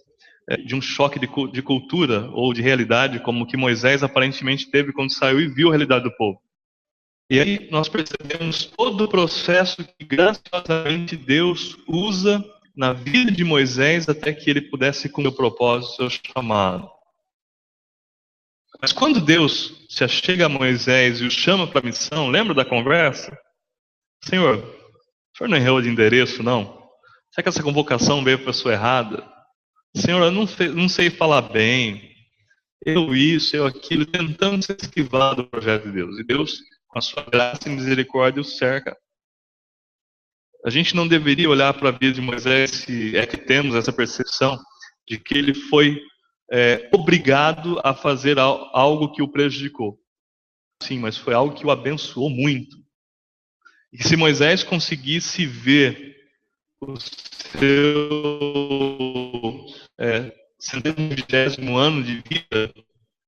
é, 0.48 0.56
de 0.56 0.74
um 0.74 0.80
choque 0.80 1.18
de, 1.18 1.28
de 1.52 1.62
cultura 1.62 2.30
ou 2.30 2.52
de 2.52 2.62
realidade, 2.62 3.20
como 3.20 3.44
o 3.44 3.46
que 3.46 3.56
Moisés 3.56 4.02
aparentemente 4.02 4.70
teve 4.70 4.92
quando 4.92 5.12
saiu 5.12 5.40
e 5.40 5.48
viu 5.48 5.68
a 5.68 5.72
realidade 5.72 6.04
do 6.04 6.16
povo. 6.16 6.40
E 7.30 7.40
aí 7.40 7.68
nós 7.70 7.88
percebemos 7.88 8.64
todo 8.64 9.04
o 9.04 9.08
processo 9.08 9.84
que 9.84 10.04
graciosamente 10.04 11.14
Deus 11.14 11.76
usa 11.86 12.42
na 12.74 12.92
vida 12.92 13.30
de 13.30 13.44
Moisés 13.44 14.08
até 14.08 14.32
que 14.32 14.48
ele 14.48 14.62
pudesse 14.62 15.08
cumprir 15.08 15.32
o 15.32 15.36
propósito, 15.36 15.96
seu 15.96 16.32
chamado. 16.34 16.88
Mas 18.80 18.92
quando 18.92 19.20
Deus 19.20 19.84
se 19.90 20.04
achega 20.04 20.46
a 20.46 20.48
Moisés 20.48 21.20
e 21.20 21.26
o 21.26 21.30
chama 21.30 21.66
para 21.66 21.80
a 21.80 21.84
missão, 21.84 22.30
lembra 22.30 22.54
da 22.54 22.64
conversa? 22.64 23.36
Senhor, 24.24 24.58
o 24.58 25.36
senhor 25.36 25.48
não 25.48 25.56
errou 25.56 25.82
de 25.82 25.88
endereço, 25.88 26.42
não? 26.42 26.78
Será 27.30 27.42
que 27.42 27.48
essa 27.48 27.62
convocação 27.62 28.24
veio 28.24 28.38
para 28.38 28.50
a 28.50 28.52
pessoa 28.52 28.72
errada? 28.72 29.28
Senhor, 29.94 30.22
eu 30.22 30.30
não, 30.30 30.46
não 30.74 30.88
sei 30.88 31.10
falar 31.10 31.42
bem. 31.42 32.08
Eu 32.86 33.14
isso, 33.14 33.56
eu 33.56 33.66
aquilo, 33.66 34.06
tentando 34.06 34.62
se 34.62 34.72
esquivar 34.72 35.34
do 35.34 35.44
projeto 35.44 35.84
de 35.84 35.92
Deus. 35.92 36.18
E 36.18 36.24
Deus, 36.24 36.60
com 36.88 36.98
a 36.98 37.02
sua 37.02 37.22
graça 37.22 37.68
e 37.68 37.70
misericórdia, 37.70 38.40
o 38.40 38.44
cerca. 38.44 38.96
A 40.64 40.70
gente 40.70 40.96
não 40.96 41.06
deveria 41.06 41.48
olhar 41.48 41.72
para 41.74 41.90
a 41.90 41.92
vida 41.92 42.12
de 42.12 42.20
Moisés 42.20 42.70
se 42.70 43.16
é 43.16 43.26
que 43.26 43.36
temos 43.36 43.76
essa 43.76 43.92
percepção 43.92 44.58
de 45.06 45.18
que 45.18 45.34
ele 45.36 45.54
foi 45.54 46.02
é, 46.50 46.88
obrigado 46.92 47.80
a 47.84 47.94
fazer 47.94 48.38
algo 48.38 49.12
que 49.12 49.22
o 49.22 49.28
prejudicou. 49.28 50.00
Sim, 50.82 50.98
mas 50.98 51.16
foi 51.16 51.34
algo 51.34 51.54
que 51.54 51.66
o 51.66 51.70
abençoou 51.70 52.30
muito. 52.30 52.76
E 53.92 54.02
se 54.02 54.16
Moisés 54.16 54.64
conseguisse 54.64 55.46
ver 55.46 56.16
o 56.80 56.94
seu 56.98 57.68
é, 59.98 60.32
centésimo 60.58 61.76
ano 61.76 62.02
de 62.02 62.22
vida, 62.22 62.72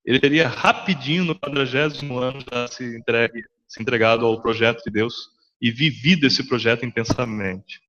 ele 0.05 0.19
teria 0.19 0.49
rapidinho 0.49 1.25
no 1.25 1.35
quadragésimo 1.39 2.19
ano 2.19 2.41
já 2.41 2.67
se, 2.69 2.85
entregue, 2.97 3.45
se 3.69 3.83
entregado 3.83 4.25
ao 4.27 4.41
projeto 4.41 4.83
de 4.85 4.91
Deus 4.91 5.31
e 5.61 5.71
vivido 5.71 6.27
esse 6.27 6.47
projeto 6.49 6.85
intensamente. 6.85 7.81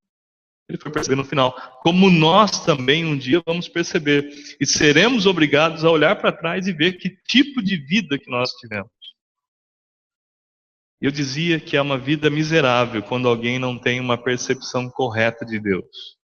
Ele 0.68 0.78
foi 0.78 0.92
perceber 0.92 1.16
no 1.16 1.26
final, 1.26 1.54
como 1.82 2.10
nós 2.10 2.64
também 2.66 3.06
um 3.06 3.18
dia 3.18 3.42
vamos 3.46 3.68
perceber 3.68 4.30
e 4.60 4.66
seremos 4.66 5.26
obrigados 5.26 5.84
a 5.84 5.90
olhar 5.90 6.16
para 6.16 6.32
trás 6.32 6.68
e 6.68 6.74
ver 6.74 6.94
que 6.94 7.10
tipo 7.28 7.62
de 7.62 7.76
vida 7.78 8.18
que 8.18 8.30
nós 8.30 8.52
tivemos. 8.52 8.92
Eu 11.02 11.12
dizia 11.12 11.60
que 11.60 11.76
é 11.76 11.82
uma 11.82 11.98
vida 11.98 12.30
miserável 12.30 13.02
quando 13.02 13.28
alguém 13.28 13.58
não 13.58 13.78
tem 13.78 14.00
uma 14.00 14.18
percepção 14.18 14.90
correta 14.90 15.46
de 15.46 15.60
Deus. 15.60 16.18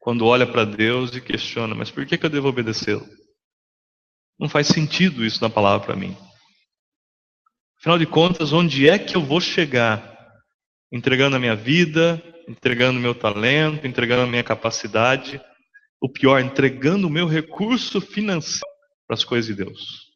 quando 0.00 0.26
olha 0.26 0.46
para 0.46 0.64
Deus 0.64 1.14
e 1.14 1.20
questiona: 1.20 1.74
mas 1.74 1.90
por 1.90 2.06
que, 2.06 2.18
que 2.18 2.26
eu 2.26 2.30
devo 2.30 2.48
obedecê-lo? 2.48 3.06
Não 4.42 4.48
faz 4.48 4.66
sentido 4.66 5.24
isso 5.24 5.40
na 5.40 5.48
palavra 5.48 5.86
para 5.86 5.94
mim. 5.94 6.16
Afinal 7.78 7.96
de 7.96 8.06
contas, 8.06 8.52
onde 8.52 8.88
é 8.88 8.98
que 8.98 9.16
eu 9.16 9.22
vou 9.22 9.40
chegar? 9.40 10.18
Entregando 10.90 11.36
a 11.36 11.38
minha 11.38 11.54
vida, 11.54 12.20
entregando 12.48 12.98
meu 12.98 13.14
talento, 13.14 13.86
entregando 13.86 14.22
a 14.22 14.26
minha 14.26 14.42
capacidade, 14.42 15.40
o 16.00 16.08
pior, 16.08 16.40
entregando 16.40 17.06
o 17.06 17.10
meu 17.10 17.28
recurso 17.28 18.00
financeiro 18.00 18.66
para 19.06 19.14
as 19.14 19.22
coisas 19.22 19.46
de 19.46 19.64
Deus. 19.64 20.10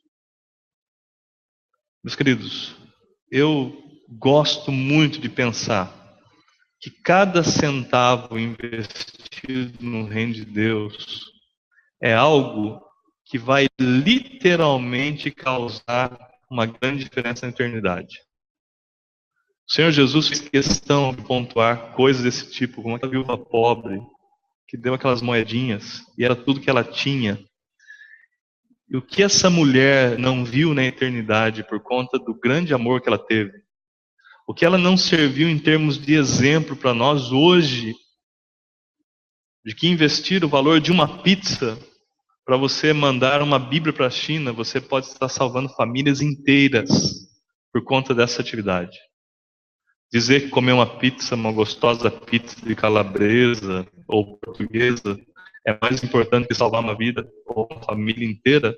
Meus 2.02 2.16
queridos, 2.16 2.74
eu 3.30 3.80
gosto 4.08 4.72
muito 4.72 5.20
de 5.20 5.28
pensar 5.28 5.94
que 6.80 6.90
cada 6.90 7.44
centavo 7.44 8.36
investido 8.36 9.80
no 9.80 10.04
reino 10.04 10.34
de 10.34 10.44
Deus 10.44 11.30
é 12.02 12.12
algo 12.12 12.85
que 13.26 13.38
vai 13.38 13.66
literalmente 13.78 15.32
causar 15.32 16.16
uma 16.48 16.64
grande 16.64 17.02
diferença 17.02 17.44
na 17.44 17.52
eternidade. 17.52 18.20
O 19.68 19.72
Senhor 19.72 19.90
Jesus 19.90 20.28
fez 20.28 20.40
questão 20.40 21.12
de 21.12 21.22
pontuar 21.22 21.92
coisas 21.94 22.22
desse 22.22 22.52
tipo, 22.52 22.82
como 22.82 22.94
aquela 22.94 23.10
viúva 23.10 23.36
pobre 23.36 24.00
que 24.68 24.76
deu 24.76 24.94
aquelas 24.94 25.20
moedinhas 25.20 26.02
e 26.16 26.24
era 26.24 26.36
tudo 26.36 26.60
que 26.60 26.70
ela 26.70 26.84
tinha. 26.84 27.44
E 28.88 28.96
o 28.96 29.02
que 29.02 29.24
essa 29.24 29.50
mulher 29.50 30.16
não 30.16 30.44
viu 30.44 30.72
na 30.72 30.84
eternidade 30.84 31.64
por 31.64 31.80
conta 31.80 32.20
do 32.20 32.32
grande 32.32 32.72
amor 32.72 33.00
que 33.00 33.08
ela 33.08 33.18
teve? 33.18 33.60
O 34.46 34.54
que 34.54 34.64
ela 34.64 34.78
não 34.78 34.96
serviu 34.96 35.48
em 35.48 35.58
termos 35.58 35.98
de 35.98 36.14
exemplo 36.14 36.76
para 36.76 36.94
nós 36.94 37.32
hoje, 37.32 37.92
de 39.64 39.74
que 39.74 39.88
investir 39.88 40.44
o 40.44 40.48
valor 40.48 40.80
de 40.80 40.92
uma 40.92 41.20
pizza 41.24 41.76
para 42.46 42.56
você 42.56 42.92
mandar 42.92 43.42
uma 43.42 43.58
Bíblia 43.58 43.92
para 43.92 44.06
a 44.06 44.10
China, 44.10 44.52
você 44.52 44.80
pode 44.80 45.06
estar 45.06 45.28
salvando 45.28 45.68
famílias 45.68 46.20
inteiras 46.20 47.28
por 47.72 47.82
conta 47.82 48.14
dessa 48.14 48.40
atividade. 48.40 48.96
Dizer 50.12 50.42
que 50.42 50.50
comer 50.50 50.70
uma 50.70 50.98
pizza, 50.98 51.34
uma 51.34 51.50
gostosa 51.50 52.08
pizza 52.08 52.64
de 52.64 52.76
calabresa 52.76 53.84
ou 54.06 54.38
portuguesa, 54.38 55.18
é 55.66 55.76
mais 55.82 56.04
importante 56.04 56.46
que 56.46 56.54
salvar 56.54 56.80
uma 56.80 56.96
vida 56.96 57.28
ou 57.44 57.66
uma 57.68 57.82
família 57.82 58.24
inteira, 58.24 58.76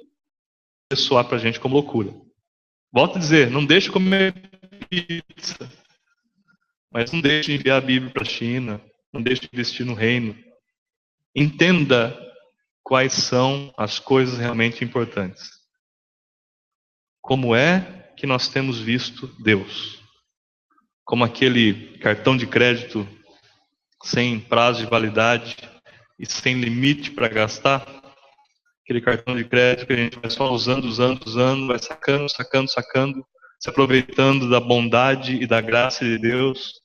é 0.91 0.97
soar 0.97 1.27
para 1.27 1.37
a 1.37 1.41
gente 1.41 1.61
como 1.61 1.75
loucura. 1.75 2.11
Volto 2.91 3.17
a 3.17 3.21
dizer, 3.21 3.51
não 3.51 3.67
deixe 3.67 3.91
comer 3.91 4.33
pizza, 4.89 5.71
mas 6.91 7.13
não 7.13 7.21
deixe 7.21 7.53
enviar 7.53 7.77
a 7.77 7.85
Bíblia 7.85 8.11
para 8.11 8.23
a 8.23 8.27
China, 8.27 8.81
não 9.13 9.21
deixe 9.21 9.47
investir 9.53 9.85
no 9.85 9.93
reino. 9.93 10.35
Entenda 11.37 12.28
quais 12.89 13.13
são 13.13 13.71
as 13.77 13.99
coisas 13.99 14.39
realmente 14.39 14.83
importantes. 14.83 15.51
Como 17.21 17.55
é 17.55 18.11
que 18.17 18.27
nós 18.27 18.49
temos 18.49 18.81
visto 18.81 19.27
Deus? 19.39 20.03
Como 21.05 21.23
aquele 21.23 21.99
cartão 21.99 22.35
de 22.35 22.47
crédito 22.47 23.07
sem 24.03 24.41
prazo 24.41 24.81
de 24.81 24.91
validade 24.91 25.55
e 26.19 26.25
sem 26.25 26.59
limite 26.59 27.11
para 27.11 27.29
gastar? 27.29 27.87
Aquele 28.83 29.03
cartão 29.03 29.37
de 29.37 29.45
crédito 29.45 29.87
que 29.87 29.93
a 29.93 29.97
gente 29.97 30.19
vai 30.19 30.31
só 30.31 30.51
usando, 30.51 30.87
usando, 30.87 31.27
usando, 31.27 31.67
vai 31.67 31.79
sacando, 31.79 32.27
sacando, 32.31 32.71
sacando, 32.71 33.27
se 33.61 33.69
aproveitando 33.69 34.49
da 34.49 34.61
bondade 34.61 35.35
e 35.35 35.47
da 35.47 35.61
graça 35.61 36.07
de 36.07 36.17
Deus. 36.19 36.81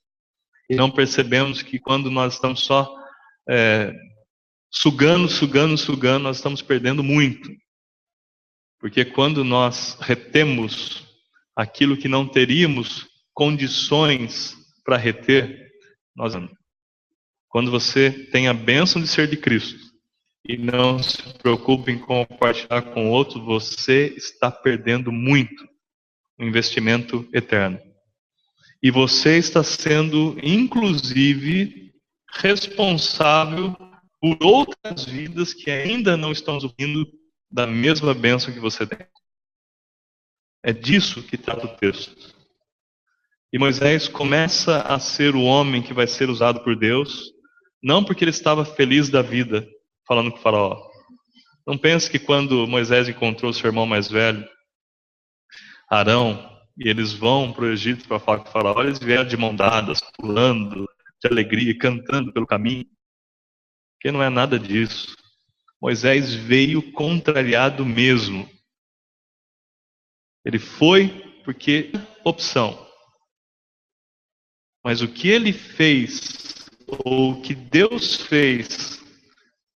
E 0.70 0.76
não 0.76 0.92
percebemos 0.92 1.62
que 1.62 1.80
quando 1.80 2.12
nós 2.12 2.34
estamos 2.34 2.60
só 2.66 2.94
é, 3.50 3.94
sugando, 4.74 5.30
sugando, 5.30 5.78
sugando, 5.78 6.24
nós 6.24 6.38
estamos 6.38 6.62
perdendo 6.62 7.04
muito. 7.04 7.50
Porque 8.80 9.06
quando 9.06 9.44
nós 9.44 9.96
retemos 10.02 11.08
aquilo 11.56 11.96
que 11.96 12.08
não 12.08 12.28
teríamos 12.28 13.08
condições 13.34 14.58
para 14.84 14.98
reter, 14.98 15.72
nós 16.16 16.34
quando 17.48 17.70
você 17.70 18.12
tem 18.32 18.48
a 18.48 18.54
bênção 18.54 19.00
de 19.00 19.08
ser 19.08 19.28
de 19.28 19.38
Cristo 19.38 19.80
e 20.44 20.58
não 20.58 21.02
se 21.02 21.22
preocupa 21.38 21.92
em 21.92 22.00
compartilhar 22.00 22.82
com 22.94 23.12
outros, 23.12 23.44
você 23.46 24.14
está 24.18 24.52
perdendo 24.52 25.12
muito 25.12 25.64
o 26.38 26.44
investimento 26.44 27.30
eterno. 27.32 27.80
E 28.82 28.90
você 28.92 29.38
está 29.38 29.64
sendo, 29.64 30.36
inclusive, 30.44 31.94
responsável 32.42 33.78
por 34.24 34.38
outras 34.42 35.04
vidas 35.04 35.54
que 35.54 35.70
ainda 35.70 36.16
não 36.16 36.32
estão 36.32 36.56
usufruindo 36.56 37.06
da 37.52 37.68
mesma 37.68 38.14
bênção 38.14 38.54
que 38.54 38.60
você 38.60 38.88
tem. 38.88 39.06
É 40.64 40.72
disso 40.72 41.22
que 41.24 41.38
trata 41.38 41.66
o 41.66 41.76
texto. 41.76 42.34
E 43.52 43.60
Moisés 43.60 44.08
começa 44.08 44.80
a 44.84 44.98
ser 44.98 45.36
o 45.36 45.44
homem 45.44 45.84
que 45.84 45.94
vai 45.94 46.08
ser 46.08 46.30
usado 46.30 46.62
por 46.64 46.74
Deus, 46.74 47.34
não 47.84 48.02
porque 48.02 48.24
ele 48.24 48.32
estava 48.32 48.64
feliz 48.64 49.10
da 49.10 49.22
vida, 49.22 49.68
falando 50.08 50.32
com 50.32 50.38
o 50.38 50.42
faraó. 50.42 50.90
Não 51.68 51.78
pense 51.78 52.10
que 52.10 52.18
quando 52.18 52.66
Moisés 52.66 53.10
encontrou 53.10 53.52
seu 53.52 53.68
irmão 53.68 53.86
mais 53.86 54.08
velho, 54.08 54.48
Arão, 55.90 56.50
e 56.78 56.88
eles 56.88 57.12
vão 57.12 57.52
para 57.52 57.66
o 57.66 57.72
Egito 57.72 58.08
para 58.08 58.22
falar 58.22 58.40
com 58.40 58.48
o 58.48 58.52
faraó, 58.54 58.82
eles 58.84 59.00
vieram 59.00 59.26
de 59.26 59.36
mão 59.36 59.54
dadas, 59.54 60.00
pulando, 60.18 60.88
de 61.22 61.30
alegria, 61.30 61.78
cantando 61.78 62.32
pelo 62.32 62.48
caminho. 62.48 62.88
Porque 64.04 64.12
não 64.12 64.22
é 64.22 64.30
nada 64.30 64.60
disso. 64.60 65.16
Moisés 65.82 66.34
veio 66.34 66.92
contrariado 66.92 67.86
mesmo. 67.86 68.50
Ele 70.46 70.60
foi 70.60 71.08
porque 71.46 71.90
opção. 72.22 72.86
Mas 74.84 75.02
o 75.02 75.08
que 75.08 75.30
ele 75.30 75.54
fez, 75.54 76.66
ou 77.06 77.32
o 77.32 77.42
que 77.42 77.56
Deus 77.56 78.18
fez 78.18 79.02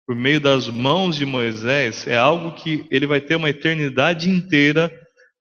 por 0.07 0.15
meio 0.15 0.41
das 0.41 0.67
mãos 0.69 1.17
de 1.17 1.25
Moisés, 1.25 2.07
é 2.07 2.17
algo 2.17 2.55
que 2.55 2.87
ele 2.89 3.05
vai 3.05 3.21
ter 3.21 3.35
uma 3.35 3.51
eternidade 3.51 4.27
inteira 4.27 4.91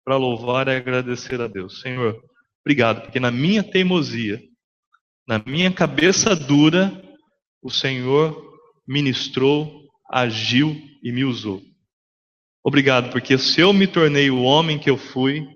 para 0.04 0.18
louvar 0.18 0.68
e 0.68 0.76
agradecer 0.76 1.40
a 1.40 1.46
Deus. 1.46 1.80
Senhor, 1.80 2.22
obrigado, 2.60 3.00
porque 3.00 3.18
na 3.18 3.30
minha 3.30 3.62
teimosia, 3.62 4.42
na 5.26 5.38
minha 5.38 5.72
cabeça 5.72 6.36
dura, 6.36 6.92
o 7.62 7.70
Senhor 7.70 8.53
ministrou, 8.86 9.88
agiu 10.10 10.76
e 11.02 11.12
me 11.12 11.24
usou. 11.24 11.62
Obrigado, 12.62 13.10
porque 13.10 13.36
se 13.36 13.60
eu 13.60 13.72
me 13.72 13.86
tornei 13.86 14.30
o 14.30 14.42
homem 14.42 14.78
que 14.78 14.88
eu 14.88 14.96
fui, 14.96 15.46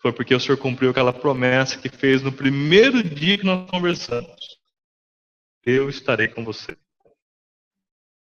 foi 0.00 0.12
porque 0.12 0.34
o 0.34 0.40
Senhor 0.40 0.58
cumpriu 0.58 0.90
aquela 0.90 1.12
promessa 1.12 1.78
que 1.78 1.88
fez 1.88 2.22
no 2.22 2.32
primeiro 2.32 3.02
dia 3.02 3.38
que 3.38 3.44
nós 3.44 3.68
conversamos. 3.70 4.58
Eu 5.64 5.88
estarei 5.88 6.28
com 6.28 6.44
você. 6.44 6.76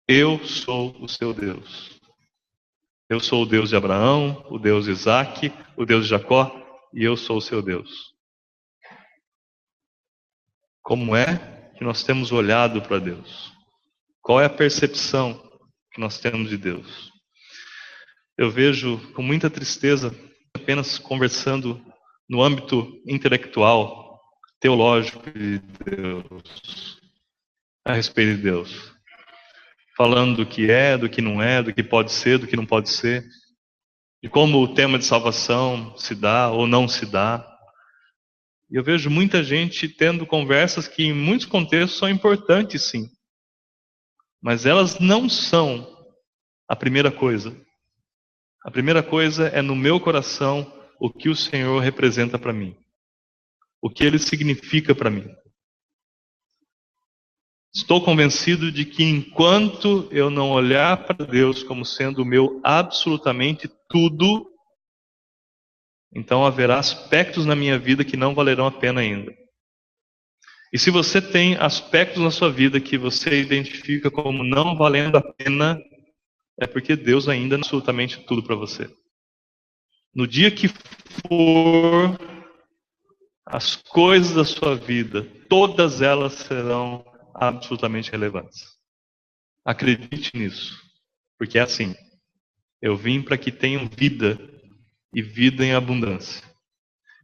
Eu 0.06 0.44
sou 0.44 0.96
o 1.02 1.08
seu 1.08 1.34
Deus. 1.34 2.00
Eu 3.08 3.20
sou 3.20 3.42
o 3.42 3.46
Deus 3.46 3.70
de 3.70 3.76
Abraão, 3.76 4.44
o 4.50 4.58
Deus 4.58 4.84
de 4.84 4.92
Isaac, 4.92 5.52
o 5.76 5.84
Deus 5.84 6.04
de 6.04 6.10
Jacó, 6.10 6.52
e 6.94 7.04
eu 7.04 7.16
sou 7.16 7.38
o 7.38 7.42
seu 7.42 7.60
Deus. 7.60 8.14
Como 10.82 11.14
é 11.14 11.72
que 11.76 11.84
nós 11.84 12.02
temos 12.02 12.32
olhado 12.32 12.80
para 12.82 12.98
Deus? 12.98 13.52
Qual 14.22 14.40
é 14.40 14.44
a 14.44 14.50
percepção 14.50 15.42
que 15.92 16.00
nós 16.00 16.18
temos 16.18 16.50
de 16.50 16.56
Deus? 16.56 17.12
Eu 18.36 18.50
vejo 18.50 18.98
com 19.14 19.22
muita 19.22 19.50
tristeza, 19.50 20.14
apenas 20.54 20.98
conversando 20.98 21.84
no 22.28 22.42
âmbito 22.42 23.00
intelectual, 23.06 24.20
teológico 24.60 25.22
de 25.30 25.58
Deus, 25.84 27.00
a 27.84 27.94
respeito 27.94 28.36
de 28.36 28.42
Deus. 28.42 28.92
Falando 29.96 30.36
do 30.36 30.46
que 30.46 30.70
é, 30.70 30.96
do 30.96 31.08
que 31.08 31.20
não 31.20 31.42
é, 31.42 31.62
do 31.62 31.72
que 31.72 31.82
pode 31.82 32.12
ser, 32.12 32.38
do 32.38 32.46
que 32.46 32.56
não 32.56 32.66
pode 32.66 32.90
ser, 32.90 33.24
de 34.22 34.28
como 34.28 34.60
o 34.62 34.74
tema 34.74 34.98
de 34.98 35.04
salvação 35.04 35.96
se 35.96 36.14
dá 36.14 36.50
ou 36.50 36.66
não 36.66 36.86
se 36.86 37.06
dá. 37.06 37.44
E 38.70 38.76
eu 38.76 38.84
vejo 38.84 39.08
muita 39.10 39.42
gente 39.42 39.88
tendo 39.88 40.26
conversas 40.26 40.86
que, 40.86 41.04
em 41.04 41.12
muitos 41.12 41.46
contextos, 41.46 41.98
são 41.98 42.08
importantes, 42.08 42.82
sim. 42.82 43.08
Mas 44.40 44.66
elas 44.66 44.98
não 44.98 45.28
são 45.28 45.86
a 46.68 46.76
primeira 46.76 47.10
coisa. 47.10 47.56
A 48.62 48.70
primeira 48.70 49.02
coisa 49.02 49.48
é 49.48 49.62
no 49.62 49.74
meu 49.74 49.98
coração 49.98 50.72
o 51.00 51.10
que 51.10 51.28
o 51.28 51.36
Senhor 51.36 51.80
representa 51.80 52.38
para 52.38 52.52
mim. 52.52 52.76
O 53.80 53.88
que 53.88 54.04
ele 54.04 54.18
significa 54.18 54.94
para 54.94 55.10
mim. 55.10 55.28
Estou 57.74 58.02
convencido 58.02 58.72
de 58.72 58.84
que 58.84 59.04
enquanto 59.04 60.08
eu 60.10 60.30
não 60.30 60.50
olhar 60.50 61.06
para 61.06 61.24
Deus 61.24 61.62
como 61.62 61.84
sendo 61.84 62.22
o 62.22 62.24
meu 62.24 62.60
absolutamente 62.64 63.70
tudo, 63.88 64.50
então 66.12 66.44
haverá 66.44 66.78
aspectos 66.78 67.46
na 67.46 67.54
minha 67.54 67.78
vida 67.78 68.04
que 68.04 68.16
não 68.16 68.34
valerão 68.34 68.66
a 68.66 68.72
pena 68.72 69.00
ainda. 69.00 69.32
E 70.72 70.78
se 70.78 70.90
você 70.90 71.20
tem 71.20 71.56
aspectos 71.56 72.22
na 72.22 72.30
sua 72.30 72.50
vida 72.50 72.80
que 72.80 72.98
você 72.98 73.40
identifica 73.40 74.10
como 74.10 74.44
não 74.44 74.76
valendo 74.76 75.16
a 75.16 75.22
pena, 75.22 75.80
é 76.60 76.66
porque 76.66 76.94
Deus 76.94 77.28
ainda 77.28 77.56
não 77.56 77.62
é 77.62 77.66
absolutamente 77.66 78.24
tudo 78.24 78.42
para 78.42 78.54
você. 78.54 78.90
No 80.14 80.26
dia 80.26 80.50
que 80.50 80.68
for 80.68 82.18
as 83.46 83.76
coisas 83.76 84.34
da 84.34 84.44
sua 84.44 84.74
vida, 84.74 85.22
todas 85.48 86.02
elas 86.02 86.34
serão 86.34 87.04
absolutamente 87.34 88.10
relevantes. 88.10 88.76
Acredite 89.64 90.36
nisso, 90.36 90.76
porque 91.38 91.58
é 91.58 91.62
assim. 91.62 91.94
Eu 92.82 92.96
vim 92.96 93.22
para 93.22 93.38
que 93.38 93.50
tenham 93.50 93.88
vida 93.88 94.38
e 95.14 95.22
vida 95.22 95.64
em 95.64 95.72
abundância. 95.72 96.42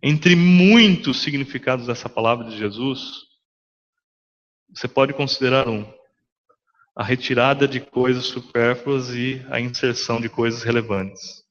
Entre 0.03 0.35
muitos 0.35 1.21
significados 1.21 1.87
dessa 1.87 2.09
palavra 2.09 2.49
de 2.49 2.57
Jesus, 2.57 3.25
você 4.75 4.89
pode 4.89 5.13
considerar 5.13 5.69
um: 5.69 5.87
a 6.97 7.05
retirada 7.05 7.69
de 7.69 7.81
coisas 7.81 8.27
supérfluas 8.27 9.11
e 9.11 9.45
a 9.51 9.61
inserção 9.61 10.21
de 10.21 10.29
coisas 10.29 10.63
relevantes. 10.63 11.45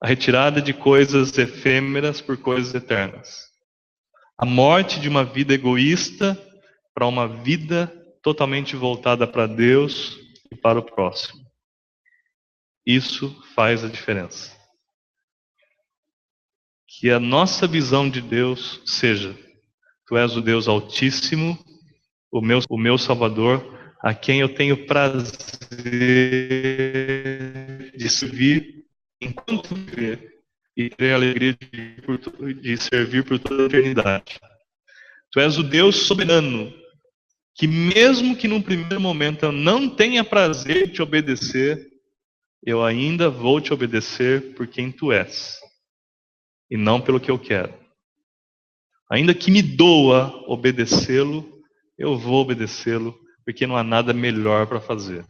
A 0.00 0.06
retirada 0.06 0.60
de 0.60 0.74
coisas 0.74 1.36
efêmeras 1.38 2.20
por 2.20 2.36
coisas 2.36 2.74
eternas. 2.74 3.46
A 4.36 4.44
morte 4.44 5.00
de 5.00 5.08
uma 5.08 5.24
vida 5.24 5.54
egoísta 5.54 6.38
para 6.94 7.06
uma 7.06 7.26
vida 7.26 7.86
totalmente 8.22 8.76
voltada 8.76 9.26
para 9.26 9.46
Deus 9.46 10.18
e 10.50 10.56
para 10.56 10.78
o 10.78 10.82
próximo. 10.82 11.46
Isso 12.84 13.34
faz 13.54 13.82
a 13.82 13.88
diferença. 13.88 14.54
Que 16.86 17.10
a 17.10 17.18
nossa 17.18 17.66
visão 17.66 18.08
de 18.08 18.20
Deus 18.20 18.82
seja: 18.84 19.36
Tu 20.06 20.16
és 20.16 20.36
o 20.36 20.42
Deus 20.42 20.68
Altíssimo, 20.68 21.58
o 22.30 22.40
meu, 22.40 22.60
o 22.68 22.78
meu 22.78 22.98
Salvador, 22.98 23.76
a 24.02 24.14
quem 24.14 24.40
eu 24.40 24.48
tenho 24.48 24.86
prazer 24.86 25.32
de 27.96 28.08
servir 28.08 28.84
enquanto 29.20 29.74
viver 29.74 30.36
e 30.76 30.90
ter 30.90 31.12
a 31.12 31.14
alegria 31.16 31.54
de, 31.54 32.54
de 32.54 32.76
servir 32.76 33.24
por 33.24 33.38
toda 33.38 33.62
a 33.62 33.66
eternidade. 33.66 34.38
Tu 35.32 35.40
és 35.40 35.58
o 35.58 35.62
Deus 35.62 35.96
soberano, 35.96 36.72
que 37.54 37.66
mesmo 37.66 38.36
que 38.36 38.46
num 38.46 38.60
primeiro 38.60 39.00
momento 39.00 39.44
eu 39.44 39.52
não 39.52 39.88
tenha 39.88 40.22
prazer 40.22 40.86
de 40.86 40.94
te 40.94 41.02
obedecer, 41.02 41.90
eu 42.62 42.84
ainda 42.84 43.30
vou 43.30 43.60
te 43.60 43.72
obedecer 43.72 44.54
por 44.54 44.66
quem 44.66 44.92
tu 44.92 45.10
és, 45.10 45.58
e 46.70 46.76
não 46.76 47.00
pelo 47.00 47.20
que 47.20 47.30
eu 47.30 47.38
quero. 47.38 47.74
Ainda 49.10 49.34
que 49.34 49.50
me 49.50 49.62
doa 49.62 50.44
obedecê-lo, 50.46 51.55
eu 51.98 52.16
vou 52.18 52.42
obedecê-lo, 52.42 53.18
porque 53.44 53.66
não 53.66 53.76
há 53.76 53.82
nada 53.82 54.12
melhor 54.12 54.66
para 54.66 54.80
fazer. 54.80 55.24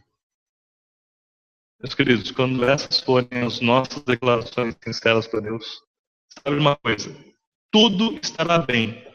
Meus 1.79 1.93
queridos, 1.93 2.31
quando 2.31 2.63
essas 2.67 2.99
forem 2.99 3.41
as 3.45 3.61
nossas 3.61 4.01
declarações 4.03 4.75
sinceras 4.83 5.27
para 5.27 5.41
Deus, 5.41 5.81
sabe 6.43 6.57
uma 6.57 6.75
coisa? 6.75 7.15
Tudo 7.71 8.19
estará 8.21 8.57
bem. 8.57 9.05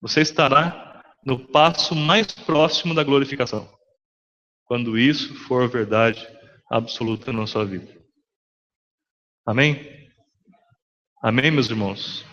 Você 0.00 0.20
estará 0.20 1.02
no 1.24 1.48
passo 1.48 1.96
mais 1.96 2.26
próximo 2.26 2.94
da 2.94 3.02
glorificação. 3.02 3.68
Quando 4.64 4.96
isso 4.96 5.34
for 5.46 5.68
verdade 5.68 6.24
absoluta 6.70 7.32
na 7.32 7.46
sua 7.46 7.64
vida. 7.64 7.98
Amém? 9.44 10.08
Amém, 11.22 11.50
meus 11.50 11.68
irmãos? 11.68 12.27